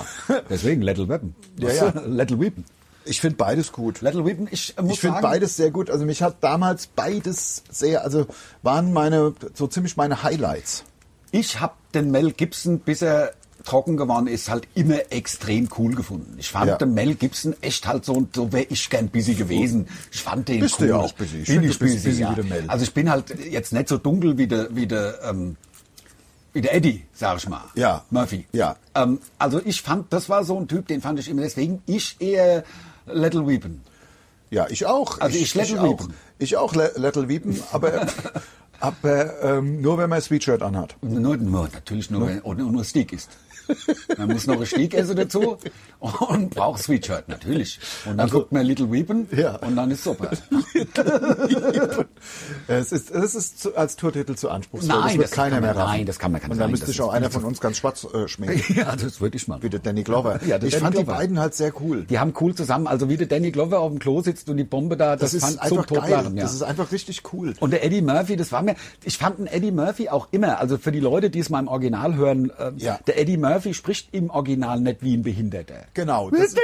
[0.51, 1.35] Deswegen Little Weapon.
[1.59, 1.93] Ja, ja.
[2.07, 2.65] Little Weapon.
[3.05, 4.01] Ich finde beides gut.
[4.01, 5.89] Little Weapon, ich äh, muss Ich finde beides sehr gut.
[5.89, 8.27] Also mich hat damals beides sehr, also
[8.63, 10.83] waren meine, so ziemlich meine Highlights.
[11.31, 13.33] ich habe den Mel Gibson, bis er
[13.67, 16.37] trocken geworden ist, halt immer extrem cool gefunden.
[16.39, 16.77] Ich fand Ja.
[16.77, 19.89] den Mel Gibson echt halt so, so wäre ich gern busy gewesen.
[20.13, 20.89] Ich fand den Bist du cool.
[20.91, 21.39] ja auch busy.
[21.39, 22.31] Ich Bin ich du busy, busy ja.
[22.31, 22.65] wie der Mel.
[22.69, 25.57] Also ich bin halt jetzt nicht so dunkel wie der, wie der, ähm,
[26.55, 27.65] wie der Eddie, sag ich mal.
[27.75, 28.05] Ja.
[28.11, 28.47] Murphy.
[28.53, 28.77] Ja.
[28.95, 32.17] Ähm, also ich fand, das war so ein Typ, den fand ich immer, deswegen ich
[32.21, 32.65] eher
[33.07, 33.83] Little Weapon.
[34.49, 35.21] Ja, ich auch.
[35.21, 35.91] Also ich Little auch.
[36.01, 36.15] Weepin.
[36.39, 38.07] Ich auch Le- Little Weepin, aber,
[38.81, 40.95] aber ähm, nur wenn man Sweatshirt anhat.
[41.03, 43.31] Nur, nur natürlich nur, wenn, und nur Steak ist.
[44.19, 45.57] Man muss noch ein Steak essen dazu
[46.01, 47.79] und braucht Sweatshirt, natürlich.
[48.05, 49.57] Und dann Also- guckt man Little Weapon Ja.
[49.57, 50.31] und dann ist super.
[52.69, 55.01] es ist, es ist als Tourtitel zu anspruchsvoll.
[55.01, 55.97] Nein, das das keiner kann man- mehr raffen.
[55.99, 58.07] nein, das kann man- kann Und da müsste sich auch einer von uns ganz schwarz
[58.13, 58.75] äh, schminken.
[58.77, 59.63] ja, das würde ich machen.
[59.63, 60.41] Wie der Danny Glover.
[60.47, 61.19] Ja, ich Danny fand die Glover.
[61.19, 62.05] beiden halt sehr cool.
[62.05, 64.65] Die haben cool zusammen, also wie der Danny Glover auf dem Klo sitzt und die
[64.65, 66.01] Bombe da, das, Das, ist einfach geil.
[66.01, 66.37] Totlachen.
[66.37, 66.43] Ja.
[66.45, 67.55] Das ist einfach richtig cool.
[67.61, 70.79] Und der Eddie Murphy, das war mir, ich fand den Eddie Murphy auch immer, also
[70.79, 72.99] für die Leute, die es mal im Original hören, äh, Ja.
[73.07, 75.85] der Eddie Murphy spricht im Original nicht wie ein Behinderter.
[75.95, 76.55] Genau, das-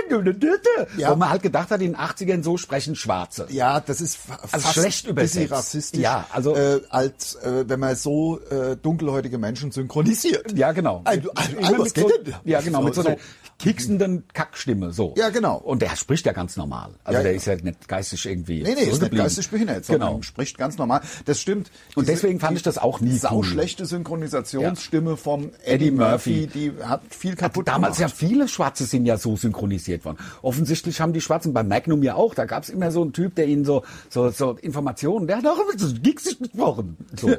[0.97, 1.11] Ja.
[1.11, 3.47] Wo man halt gedacht hat, in den 80ern so sprechen Schwarze.
[3.51, 5.53] Ja, das ist Also fast schlecht ein bisschen übersetzt.
[5.53, 6.01] rassistisch.
[6.01, 10.53] Ja, also- äh, als äh, wenn man so äh, dunkelhäutige Menschen synchronisiert.
[10.57, 11.01] Ja, genau.
[11.05, 12.35] Also, also, immer was so, geht denn?
[12.45, 13.17] Ja, genau, mit so einer
[13.63, 13.69] So.
[13.71, 15.15] kicksenden Kackstimme, so.
[15.17, 15.57] Ja, genau.
[15.59, 16.91] Und der spricht ja ganz normal.
[17.05, 17.37] Also Ja, der ja.
[17.39, 20.23] ist ja nicht geistig irgendwie Nee, nee, ist nicht geistig behindert, sondern Genau.
[20.23, 21.01] spricht ganz normal.
[21.25, 21.71] Das stimmt.
[21.95, 23.45] Und deswegen fand ich das auch nie sau cool.
[23.45, 26.47] schlechte Synchronisationsstimme vom Eddie, Eddie Murphy, Murphy.
[26.49, 28.19] die hat viel kaputt Damals ja gemacht.
[28.19, 30.19] viele Schwarze sind ja so synchronisiert worden.
[30.43, 32.35] Offensichtlich haben die Schwarzen bei Magnum ja auch.
[32.35, 35.47] Da gab es immer so einen Typ, der ihnen so, so, so Informationen, der hat
[35.47, 36.97] auch immer so gigsig gesprochen.
[37.21, 37.31] So.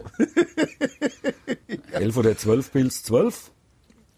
[1.91, 3.51] Elf oder zwölf Pilz, zwölf?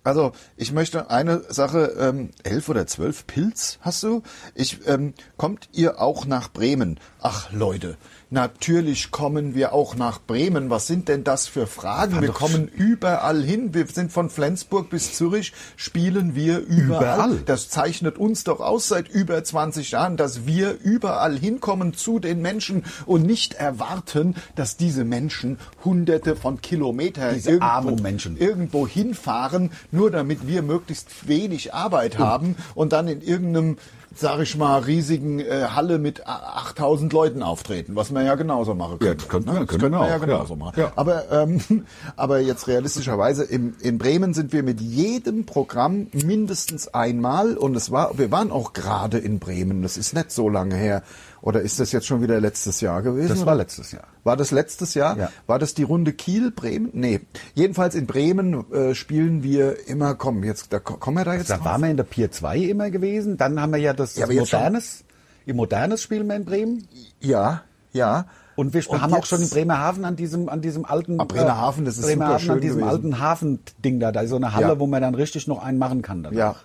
[0.05, 4.21] Also, ich möchte eine Sache, ähm, elf oder zwölf Pilz hast du?
[4.53, 6.99] Ich, ähm, kommt ihr auch nach Bremen?
[7.21, 7.97] Ach, Leute,
[8.29, 10.69] natürlich kommen wir auch nach Bremen.
[10.69, 12.21] Was sind denn das für Fragen?
[12.21, 13.73] Wir kommen überall hin.
[13.73, 16.85] Wir sind von Flensburg bis Zürich, spielen wir überall.
[16.85, 17.37] Überall.
[17.45, 22.41] Das zeichnet uns doch aus seit über 20 Jahren, dass wir überall hinkommen zu den
[22.41, 27.59] Menschen und nicht erwarten, dass diese Menschen hunderte von Kilometern Diese
[28.01, 28.37] Menschen.
[28.37, 33.77] irgendwo hinfahren, nur damit wir möglichst wenig Arbeit haben und dann in irgendeinem,
[34.17, 38.73] sag ich mal, riesigen äh, Halle mit a- 8000 Leuten auftreten, was man ja genauso
[38.73, 39.15] machen Ja, könnte.
[39.17, 40.59] das könnten wir- Das könnten wir wir ja auch, genauso ja.
[40.59, 40.79] machen.
[40.79, 40.91] Ja.
[40.95, 41.61] Aber, ähm,
[42.15, 47.91] aber jetzt realistischerweise, im, in Bremen sind wir mit jedem Programm mindestens einmal und es
[47.91, 51.03] war, wir waren auch gerade in Bremen, das ist nicht so lange her.
[51.45, 53.29] Oder ist das jetzt schon wieder letztes Jahr gewesen?
[53.29, 53.45] Das oder?
[53.47, 54.05] war letztes Jahr.
[54.23, 55.15] War das letztes Jahr?
[55.17, 55.29] Ja.
[55.47, 56.89] War das die Runde Kiel, Bremen?
[56.93, 57.21] Nee.
[57.53, 61.51] Jedenfalls in Bremen äh, spielen wir immer, komm, jetzt, da ko- kommen wir da jetzt
[61.51, 61.65] Da drauf?
[61.67, 63.37] waren wir in der Pier 2 immer gewesen.
[63.37, 65.03] Dann haben wir ja das, Ja, Modernes.
[65.45, 66.87] Im Modernes spielen wir in Bremen.
[67.21, 67.61] Ja,
[67.93, 68.25] ja.
[68.55, 71.19] Und wir Und haben auch schon in Bremerhaven an diesem, an diesem alten.
[71.19, 72.89] Ah, Bremerhaven, das ist Bremerhaven super schön an diesem gewesen.
[72.89, 74.11] alten Hafending da.
[74.11, 74.79] Da ist so eine Halle, Ja.
[74.79, 76.23] wo man dann richtig noch einen machen kann.
[76.23, 76.37] Danach.
[76.37, 76.55] Ja.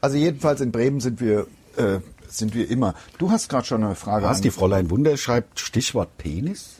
[0.00, 1.98] Also jedenfalls in Bremen sind wir, äh,
[2.38, 2.94] sind wir immer.
[3.18, 4.24] Du hast gerade schon eine Frage.
[4.26, 4.40] Was?
[4.40, 6.76] Die Fräulein Wunder schreibt Stichwort Penis?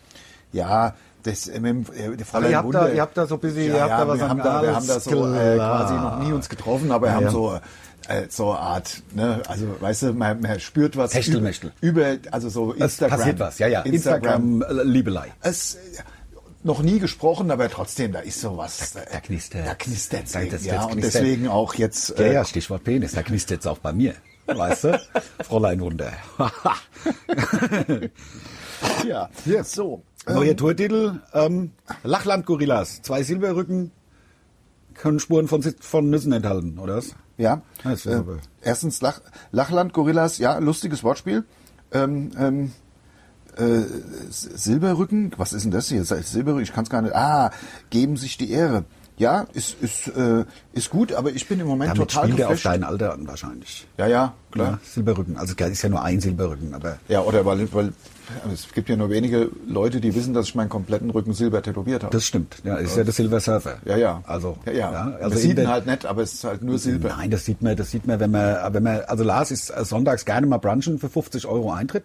[0.52, 3.34] Ja, das, äh, äh, die Fräulein Aber ihr habt Wunder, da- ihr habt da so
[3.34, 5.10] ein bisschen- ja, ihr habt ja, da was wir haben da, wir haben da so
[5.34, 7.30] äh, quasi noch nie uns getroffen, aber Ja, haben ja.
[7.30, 7.60] so
[8.08, 12.48] äh, so eine Art, ne, also weißt du, man, man spürt was über, über, also
[12.48, 13.18] so Es Instagram.
[13.18, 13.82] passiert was, ja, ja.
[13.82, 14.54] Instagram.
[14.62, 15.28] Instagram, äh, Liebelei.
[15.42, 15.78] Es äh,
[16.64, 18.92] noch nie gesprochen, aber trotzdem, da ist sowas.
[18.94, 19.10] Da- da.
[19.64, 20.32] Da knistert's.
[20.32, 21.14] Da- das- ja, das und knistert.
[21.22, 22.18] deswegen auch jetzt.
[22.18, 23.12] Ja, äh, ja, Stichwort Penis.
[23.12, 24.14] Da knistert jetzt auch bei mir.
[24.56, 25.00] Weißt du?
[25.44, 26.12] Fräulein Wunder.
[29.06, 29.28] ja.
[29.44, 29.64] ja.
[29.64, 30.02] So.
[30.26, 31.20] Neuer Tourtitel.
[31.32, 31.72] Ähm,
[32.02, 33.02] Lachland-Gorillas.
[33.02, 33.92] Zwei Silberrücken
[34.94, 37.14] können Spuren von, von Nüssen enthalten, oder was?
[37.38, 37.62] Ja.
[37.82, 38.22] Das Äh,
[38.62, 39.20] erstens Lach,
[39.50, 41.44] Lachland Gorillas, ja, lustiges Wortspiel.
[41.90, 42.72] Ähm, ähm,
[43.56, 43.80] äh,
[44.30, 46.04] Silberrücken, was ist denn das hier?
[46.04, 47.14] Silberrücken, ich kann es gar nicht.
[47.14, 47.50] Ah,
[47.88, 48.84] geben sich die Ehre.
[49.20, 52.46] Ja, ist ist äh, ist gut, aber ich bin im Moment Damit total spielt er
[52.48, 52.74] auf geflasht.
[52.74, 53.86] dein Alter an wahrscheinlich.
[53.98, 54.70] Ja, ja, klar.
[54.72, 55.36] Ja, Silberrücken.
[55.36, 57.92] Also es ist ja nur ein Silberrücken, aber Ja, oder weil, weil
[58.50, 62.02] es gibt ja nur wenige Leute, die wissen, dass ich meinen kompletten Rücken silber tätowiert
[62.02, 62.12] habe.
[62.12, 62.56] das stimmt.
[62.64, 63.76] Ja, ist ja der Silver Surfer.
[63.84, 64.22] ja, ja.
[64.26, 64.90] Also, ja, ja.
[64.90, 67.10] also Man in sieht ihn halt nicht, aber es ist halt nur Silber.
[67.10, 69.84] Nein, das sieht man, das sieht man, wenn man, wenn man, also Lars ist äh,
[69.84, 72.04] sonntags gerne mal brunchen für 50 Euro Eintritt.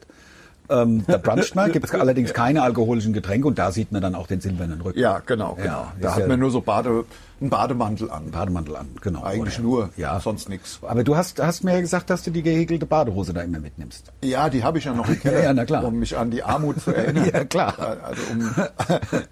[0.70, 4.16] Ähm, da bruncht man, gibt es allerdings keine alkoholischen Getränke und da sieht man dann
[4.16, 5.00] auch den silbernen Rücken.
[5.00, 5.66] Ja, genau, genau.
[5.68, 7.06] Ja, da hat ja- man nur so Bade,
[7.42, 8.32] einen Bademantel an.
[8.32, 9.24] Bademantel an, genau.
[9.24, 10.20] Eigentlich Oder- nur, ja.
[10.20, 10.80] sonst nichts.
[10.82, 14.12] Aber du hast, hast mir ja gesagt, dass du die gehäkelte Badehose da immer mitnimmst.
[14.24, 15.84] Ja, die habe ich ja noch im Keller, Ja, na klar.
[15.86, 17.30] um mich an die Armut zu erinnern.
[17.34, 17.76] Ja, klar.
[18.04, 18.56] Also um,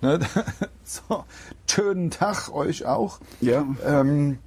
[0.01, 0.19] ne,
[0.83, 1.23] so,
[1.69, 3.19] schönen Tag euch auch.
[3.41, 3.65] Ja.
[3.85, 4.37] Ähm,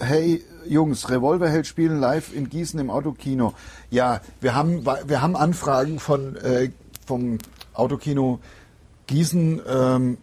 [0.00, 3.54] hey Jungs, Revolverheld spielen live in Gießen im Autokino.
[3.90, 6.70] Ja, wir haben wir haben Anfragen von äh,
[7.06, 7.38] vom
[7.74, 8.40] Autokino
[9.06, 9.60] Gießen.
[9.68, 10.18] Ähm,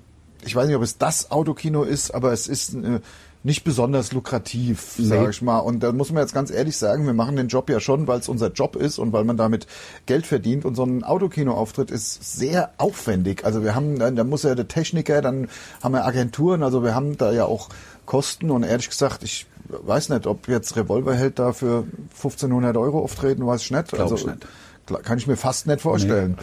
[0.45, 2.99] ich weiß nicht, ob es das Autokino ist, aber es ist äh,
[3.43, 5.05] nicht besonders lukrativ, Nee.
[5.05, 5.59] sage ich mal.
[5.59, 8.19] Und da muss man jetzt ganz ehrlich sagen, wir machen den Job ja schon, weil
[8.19, 9.67] es unser Job ist und weil man damit
[10.05, 10.63] Geld verdient.
[10.65, 13.45] Und so ein Autokino-Auftritt ist sehr aufwendig.
[13.45, 15.49] Also wir haben, da muss ja der Techniker, dann
[15.81, 17.69] haben wir Agenturen, also wir haben da ja auch
[18.05, 18.49] Kosten.
[18.49, 21.85] Und ehrlich gesagt, ich weiß nicht, ob jetzt Revolverheld da für
[22.15, 23.89] 1500 Euro auftreten, weiß ich nicht.
[23.89, 24.47] Glaub also ich nicht.
[25.03, 26.37] Kann ich mir fast nicht vorstellen.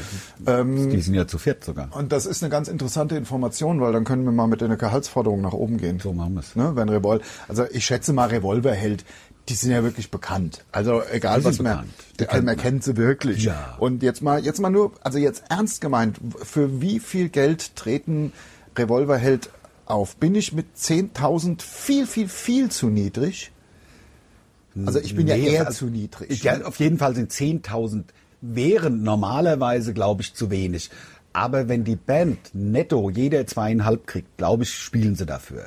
[0.46, 1.94] Ähm, Die sind ja zu viert sogar.
[1.94, 5.42] und das ist eine ganz interessante Information, weil dann können wir mal mit der Gehaltsforderung
[5.42, 6.00] nach oben gehen.
[6.00, 6.56] So machen wir's.
[6.56, 9.04] Ne, wenn Revol also ich schätze mal Revolverheld,
[9.50, 10.64] die sind ja wirklich bekannt.
[10.72, 11.82] Also egal was man, also
[12.18, 12.56] man kennt man.
[12.56, 13.44] kennt sie wirklich.
[13.44, 13.76] Ja.
[13.78, 18.32] Und jetzt mal, jetzt mal nur, also jetzt ernst gemeint, für wie viel Geld treten
[18.78, 19.50] Revolverheld
[19.90, 20.16] auf?
[20.16, 23.52] Bin ich mit 10.000 viel, viel, viel zu niedrig?
[24.86, 26.42] Also ich bin ja Nee, eher also- zu niedrig.
[26.42, 28.04] Ja, auf jeden Fall sind 10.000
[28.40, 30.90] wären normalerweise, glaube ich, zu wenig.
[31.32, 35.66] Aber wenn die Band netto jeder zweieinhalb kriegt, glaube ich, spielen sie dafür.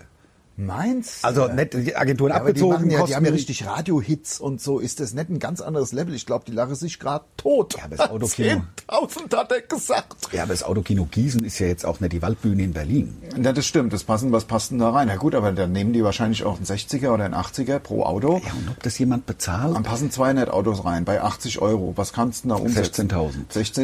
[0.56, 1.28] Meinst du?
[1.28, 2.90] Also nicht die Agenturen Ja, aber die, abgezogen.
[2.92, 4.80] ja, die haben ja richtig Radiohits und so.
[4.80, 6.14] Ist das nicht ein ganz anderes Level?
[6.14, 7.76] Ich glaube, die lachen sich gerade tot.
[7.76, 10.16] Ja, aber das Autokino- 10.000 hat er gesagt.
[10.32, 13.18] Ja, aber das Autokino Gießen ist ja jetzt auch nicht die Waldbühne in Berlin.
[13.42, 13.94] Ja, das stimmt.
[13.94, 15.08] Das passen, was passt denn da rein?
[15.08, 18.34] Ja gut, aber dann nehmen die wahrscheinlich auch einen 60er oder einen 80er pro Auto.
[18.46, 19.76] Ja, und ob das jemand bezahlt?
[19.76, 21.94] Dann passen 200 Autos rein bei 80 Euro.
[21.96, 23.10] Was kannst du da umsetzen?
[23.10, 23.32] 16.000.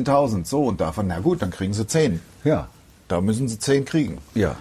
[0.06, 0.46] 16.000.
[0.46, 2.20] So, und davon, na gut, dann kriegen sie 10.
[2.44, 2.68] Ja.
[3.08, 4.20] Da müssen sie 10 kriegen.
[4.36, 4.56] Ja.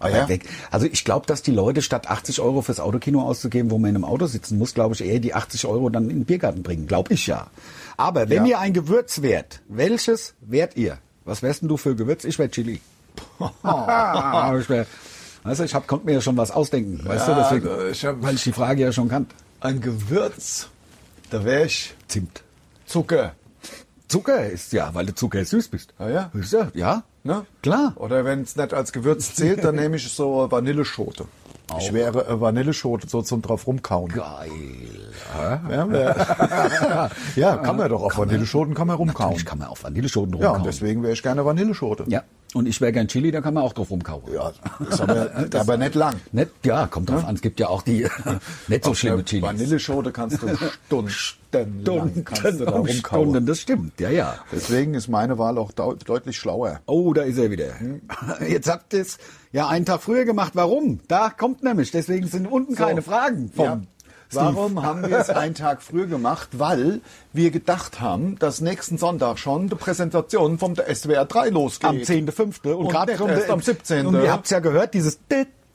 [0.00, 0.28] Ah, ja?
[0.28, 0.44] Weg.
[0.70, 3.96] Also ich glaube, dass die Leute statt 80 Euro fürs Autokino auszugeben, wo man in
[3.96, 6.86] einem Auto sitzen muss, glaube ich, eher die 80 Euro dann in den Biergarten bringen.
[6.86, 7.48] Glaube ich ja.
[7.96, 8.50] Aber wenn Ja.
[8.50, 10.98] ihr ein Gewürz wärt, welches wärt ihr?
[11.24, 12.24] Was wärst denn du für Gewürz?
[12.24, 12.80] Ich wär Chili.
[13.40, 14.86] ich wär,
[15.42, 17.00] weißt du, ich hab, konnte mir ja schon was ausdenken.
[17.04, 19.34] Weißt Ja, du, deswegen, äh, ich hab- weil ich die Frage ja schon kannte.
[19.60, 20.68] Ein Gewürz.
[21.30, 22.42] Da wäre ich Zimt.
[22.86, 23.34] Zucker.
[24.06, 25.92] Zucker ist ja, weil du Zucker süß bist.
[25.98, 26.30] Ah, ja?
[26.50, 27.02] Ja, ja.
[27.24, 27.44] Ne?
[27.62, 27.92] Klar.
[27.96, 31.24] Oder wenn es nicht als Gewürz zählt, dann nehme ich so Vanilleschote.
[31.78, 34.08] Ich wäre äh, Vanilleschote so zum drauf rumkauen.
[34.10, 34.50] Geil.
[35.70, 38.02] Ja, ja, kann man doch.
[38.02, 39.36] Auf Vanilleschoten kann man rumkauen.
[39.36, 40.60] Ich kann man auf Vanilleschoten Ja, rumkauen.
[40.60, 42.04] und deswegen wäre ich gerne Vanilleschote.
[42.06, 42.22] Ja.
[42.54, 44.22] Und ich wäre gern Chili, da kann man auch drauf rumkauen.
[44.32, 44.52] Ja,
[44.88, 46.14] ist aber, aber nicht lang.
[46.32, 47.34] Nicht, ja, kommt drauf an.
[47.34, 48.06] Es gibt ja auch die
[48.68, 49.42] nicht so Auf schlimme der Chilis.
[49.44, 50.38] Vanilleschote kannst
[50.88, 53.00] du stundenlang kannst du da Stunden, rumkauen.
[53.24, 54.00] Stunden, das stimmt.
[54.00, 54.36] Ja, ja.
[54.50, 56.80] Deswegen ist meine Wahl auch deutlich schlauer.
[56.86, 57.66] Oh, da ist er wieder.
[58.48, 59.18] Jetzt habt ihr es
[59.52, 60.52] ja einen Tag früher gemacht.
[60.54, 61.00] Warum?
[61.06, 61.90] Da kommt nämlich.
[61.90, 63.80] Deswegen sind unten keine Fragen vom Ja.
[64.32, 66.50] Warum haben wir es einen Tag früher gemacht?
[66.52, 67.00] Weil
[67.32, 71.90] wir gedacht haben, dass nächsten Sonntag schon die Präsentation vom der SWR 3 losgeht.
[71.90, 72.68] Am 10.5.
[72.68, 74.06] Und, Und gerade erst am 17..
[74.06, 75.18] Und ihr habt es ja gehört, dieses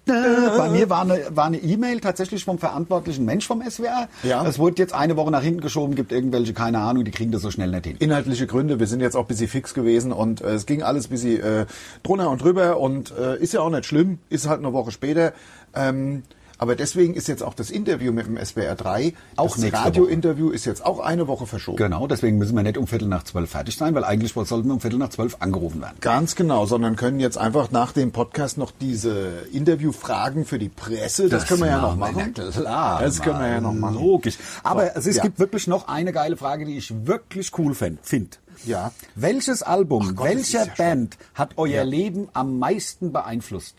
[0.05, 4.09] bei mir war eine war eine E-Mail tatsächlich vom verantwortlichen Mensch vom SWR.
[4.23, 4.45] Ja.
[4.45, 7.41] Es wurde jetzt eine Woche nach hinten geschoben, gibt irgendwelche, keine Ahnung, die kriegen das
[7.41, 7.95] so schnell nicht hin.
[7.99, 11.07] Inhaltliche Gründe, wir sind jetzt auch ein bisschen fix gewesen und äh, es ging alles
[11.07, 11.65] ein bisschen äh,
[12.03, 15.31] drunter und drüber und äh, ist ja auch nicht schlimm, ist halt eine Woche später.
[15.73, 16.23] Ähm,
[16.57, 20.65] aber deswegen ist jetzt auch das Interview mit dem SWR 3, Auch das Radiointerview ist
[20.65, 21.77] jetzt auch eine Woche verschoben.
[21.77, 24.73] Genau, deswegen müssen wir nicht um Viertel nach zwölf fertig sein, weil eigentlich sollten wir
[24.73, 25.97] um Viertel nach zwölf angerufen werden.
[26.01, 31.29] Ganz genau, sondern können jetzt einfach nach dem Podcast noch diese Interviewfragen für die Presse,
[31.29, 32.33] das, können wir ja noch machen.
[32.35, 33.95] Na klar, das können wir ja noch machen.
[33.95, 34.37] Logisch.
[34.63, 35.23] Aber So, es, es ja.
[35.23, 37.99] gibt wirklich noch eine geile Frage, die ich wirklich cool finde.
[38.65, 38.91] Ja.
[39.15, 43.75] Welches Album, Gott, das welcher ja Band hat euer Leben am meisten beeinflusst?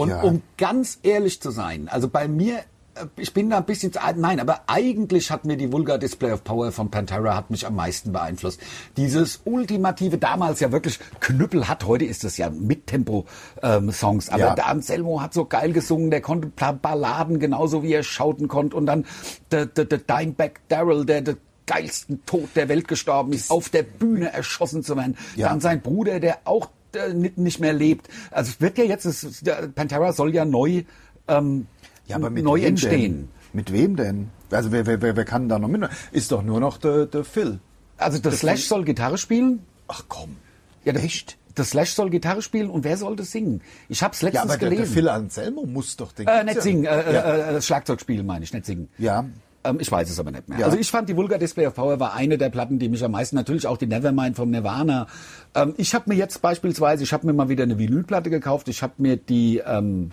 [0.00, 0.22] Und Ja.
[0.22, 2.58] um ganz ehrlich zu sein, also bei mir,
[2.94, 6.32] äh, ich bin da ein bisschen, zu- nein, aber eigentlich hat mir die Vulgar Display
[6.32, 8.60] of Power von Pantera hat mich am meisten beeinflusst.
[8.96, 14.54] Dieses ultimative, damals ja wirklich Knüppel hat, heute ist das ja Mittempo-Songs, aber Ja.
[14.54, 18.86] der Anselmo hat so geil gesungen, der konnte Balladen genauso wie er schauten konnte und
[18.86, 19.04] dann
[19.50, 21.36] der, der, der Dimebag Daryl, der, der
[21.66, 25.16] geilsten Tod der Welt gestorben ist, auf der Bühne erschossen zu werden.
[25.36, 25.48] Ja.
[25.50, 26.68] Dann sein Bruder, der auch
[27.14, 28.08] nicht, nicht mehr lebt.
[28.30, 30.84] Also es wird ja jetzt, es, der Pantera soll ja neu,
[31.28, 31.66] ähm,
[32.06, 33.12] Ja, aber mit neu wem entstehen.
[33.12, 33.28] Denn?
[33.52, 34.28] Mit wem denn?
[34.50, 35.88] Also wer, wer, wer, wer kann da noch mit?
[36.12, 37.60] Ist doch nur noch der, der Phil.
[37.96, 39.60] Also der Slash soll Gitarre spielen.
[39.88, 40.36] Ach komm.
[40.84, 41.36] Ja, der, Echt?
[41.56, 43.60] Der Slash soll Gitarre spielen und wer soll das singen?
[43.88, 44.94] Ich hab's letztens Ja, aber der, der gelesen.
[44.94, 46.62] Phil Anselmo muss doch den äh, nicht ja.
[46.62, 47.20] singen, äh, ja.
[47.20, 48.88] äh, äh, Schlagzeug spielen meine ich, nicht singen.
[48.98, 49.26] Ja.
[49.62, 50.58] Ähm, ich weiß es aber nicht mehr.
[50.58, 50.66] Ja.
[50.66, 53.12] Also ich fand die Vulgar Display of Power war eine der Platten, die mich am
[53.12, 55.06] meisten, natürlich auch die Nevermind vom Nirvana.
[55.54, 58.68] Ähm, ich habe mir jetzt beispielsweise, ich habe mir mal wieder eine Vinylplatte gekauft.
[58.68, 60.12] Ich habe mir die ähm,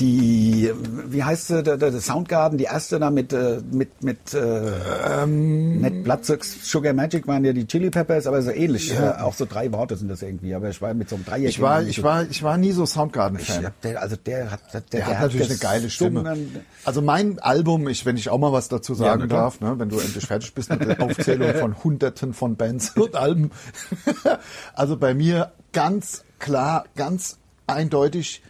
[0.00, 0.72] die,
[1.06, 5.24] wie heißt sie, der, der der Soundgarden, die erste da mit, äh, mit, mit, äh,
[5.26, 8.92] mit Blood Sugar Magic waren ja die Chili Peppers, aber so ähnlich.
[8.92, 11.48] Äh, auch so drei Worte sind das irgendwie, aber ich war mit so einem Dreieck.
[11.48, 13.72] Ich war, ich war, ich war nie so Soundgarden-Fan.
[13.84, 16.36] Der, also der hat, der, Der, hat natürlich eine geile Stimme.
[16.84, 19.42] Also mein Album, ich, wenn ich auch mal was dazu sagen klar.
[19.42, 23.14] darf, ne, wenn du endlich fertig bist mit der Aufzählung von Hunderten von Bands und
[23.14, 23.52] Alben.
[24.74, 28.42] also bei mir ganz klar, ganz eindeutig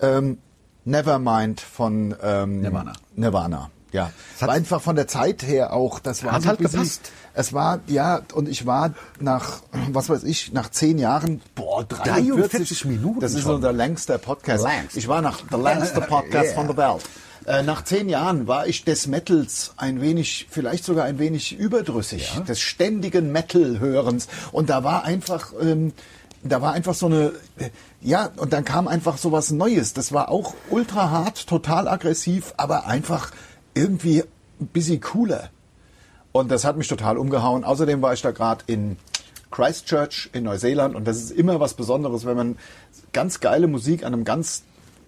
[0.00, 0.38] ähm,
[0.84, 2.92] Nevermind von ähm, Nirvana.
[3.16, 3.70] Nirvana.
[3.92, 7.10] Ja, hat- war einfach von der Zeit her auch, das war Hat so halt gepasst.
[7.34, 9.62] Es war, ja, und ich war nach,
[9.92, 13.56] was weiß ich, nach zehn Jahren, boah, 43, 43 Minuten Das ist schon.
[13.56, 14.64] unser längster Podcast.
[14.64, 14.96] Längst.
[14.96, 16.54] Ich war nach der längste Podcast Yeah.
[16.54, 17.02] von der Welt.
[17.46, 22.32] Äh, nach zehn Jahren war ich des Metals ein wenig, vielleicht sogar ein wenig überdrüssig,
[22.36, 22.42] Ja?
[22.42, 24.28] des ständigen Metal-Hörens.
[24.52, 25.92] Und da war einfach, ähm,
[26.42, 27.32] da war einfach so eine,
[28.00, 29.92] ja, und dann kam einfach so was Neues.
[29.92, 33.30] Das war auch ultra hart, total aggressiv, aber einfach
[33.74, 34.24] irgendwie
[34.60, 35.50] ein bisschen cooler.
[36.32, 37.64] Und das hat mich total umgehauen.
[37.64, 38.96] Außerdem war ich da gerade in
[39.50, 42.58] Christchurch in Neuseeland und das ist immer was Besonderes, wenn man
[43.12, 44.62] ganz geile Musik an einem ganz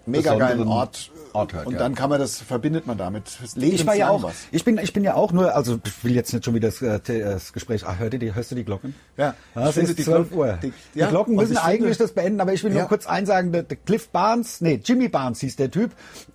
[0.05, 1.79] mega geilen Ort, Ort hört, und ja.
[1.79, 3.25] dann kann man das verbindet man damit.
[3.57, 4.35] Ich war ja auch, was.
[4.51, 6.83] ich bin, ich bin ja auch nur, also ich will jetzt nicht schon wieder das,
[6.83, 8.95] äh, das Gespräch, ah, hört ihr die, hörst du die Glocken?
[9.17, 10.59] Ja, ja es ich finde ist die 12 Glocken- Uhr.
[10.63, 12.81] die- Die, ja, Glocken und müssen eigentlich das beenden, aber ich will Ja.
[12.81, 15.91] nur kurz eins sagen, der, der Cliff Barnes, nee, Jimmy Barnes hieß der Typ,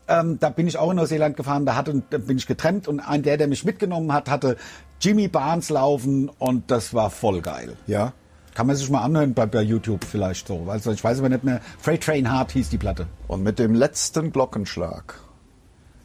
[0.08, 3.00] ähm, da bin ich auch in Neuseeland gefahren, da hatte, da bin ich getrennt und
[3.00, 4.58] ein der, der mich mitgenommen hat, hatte
[5.02, 7.78] Jimmy Barnes laufen und das war voll geil.
[7.88, 8.14] Ja.
[8.58, 10.66] Kann man sich mal anhören bei, bei YouTube vielleicht so.
[10.68, 11.62] Also ich weiß aber nicht mehr.
[11.80, 13.06] Freight Train Hard hieß die Platte.
[13.28, 15.14] Und mit dem letzten Glockenschlag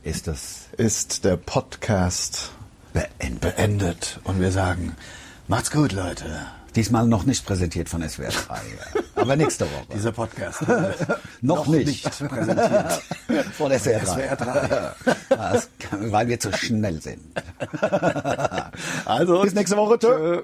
[0.02, 2.50] Ist das ist der Podcast
[2.92, 3.40] beendet?
[3.40, 4.94] beendet und wir sagen,
[5.48, 6.26] macht's gut, Leute.
[6.76, 8.60] Diesmal noch nicht präsentiert von SWR 3.
[9.14, 9.86] aber nächste Woche.
[9.94, 10.60] Dieser Podcast
[11.40, 12.04] noch, nicht.
[12.04, 13.00] präsentiert.
[13.54, 14.04] von SWR 3.
[14.04, 14.92] SWR 3.
[15.30, 17.22] Das, weil wir zu schnell sind.
[19.06, 19.98] Also Bis nächste Woche.
[19.98, 20.42] Tschö.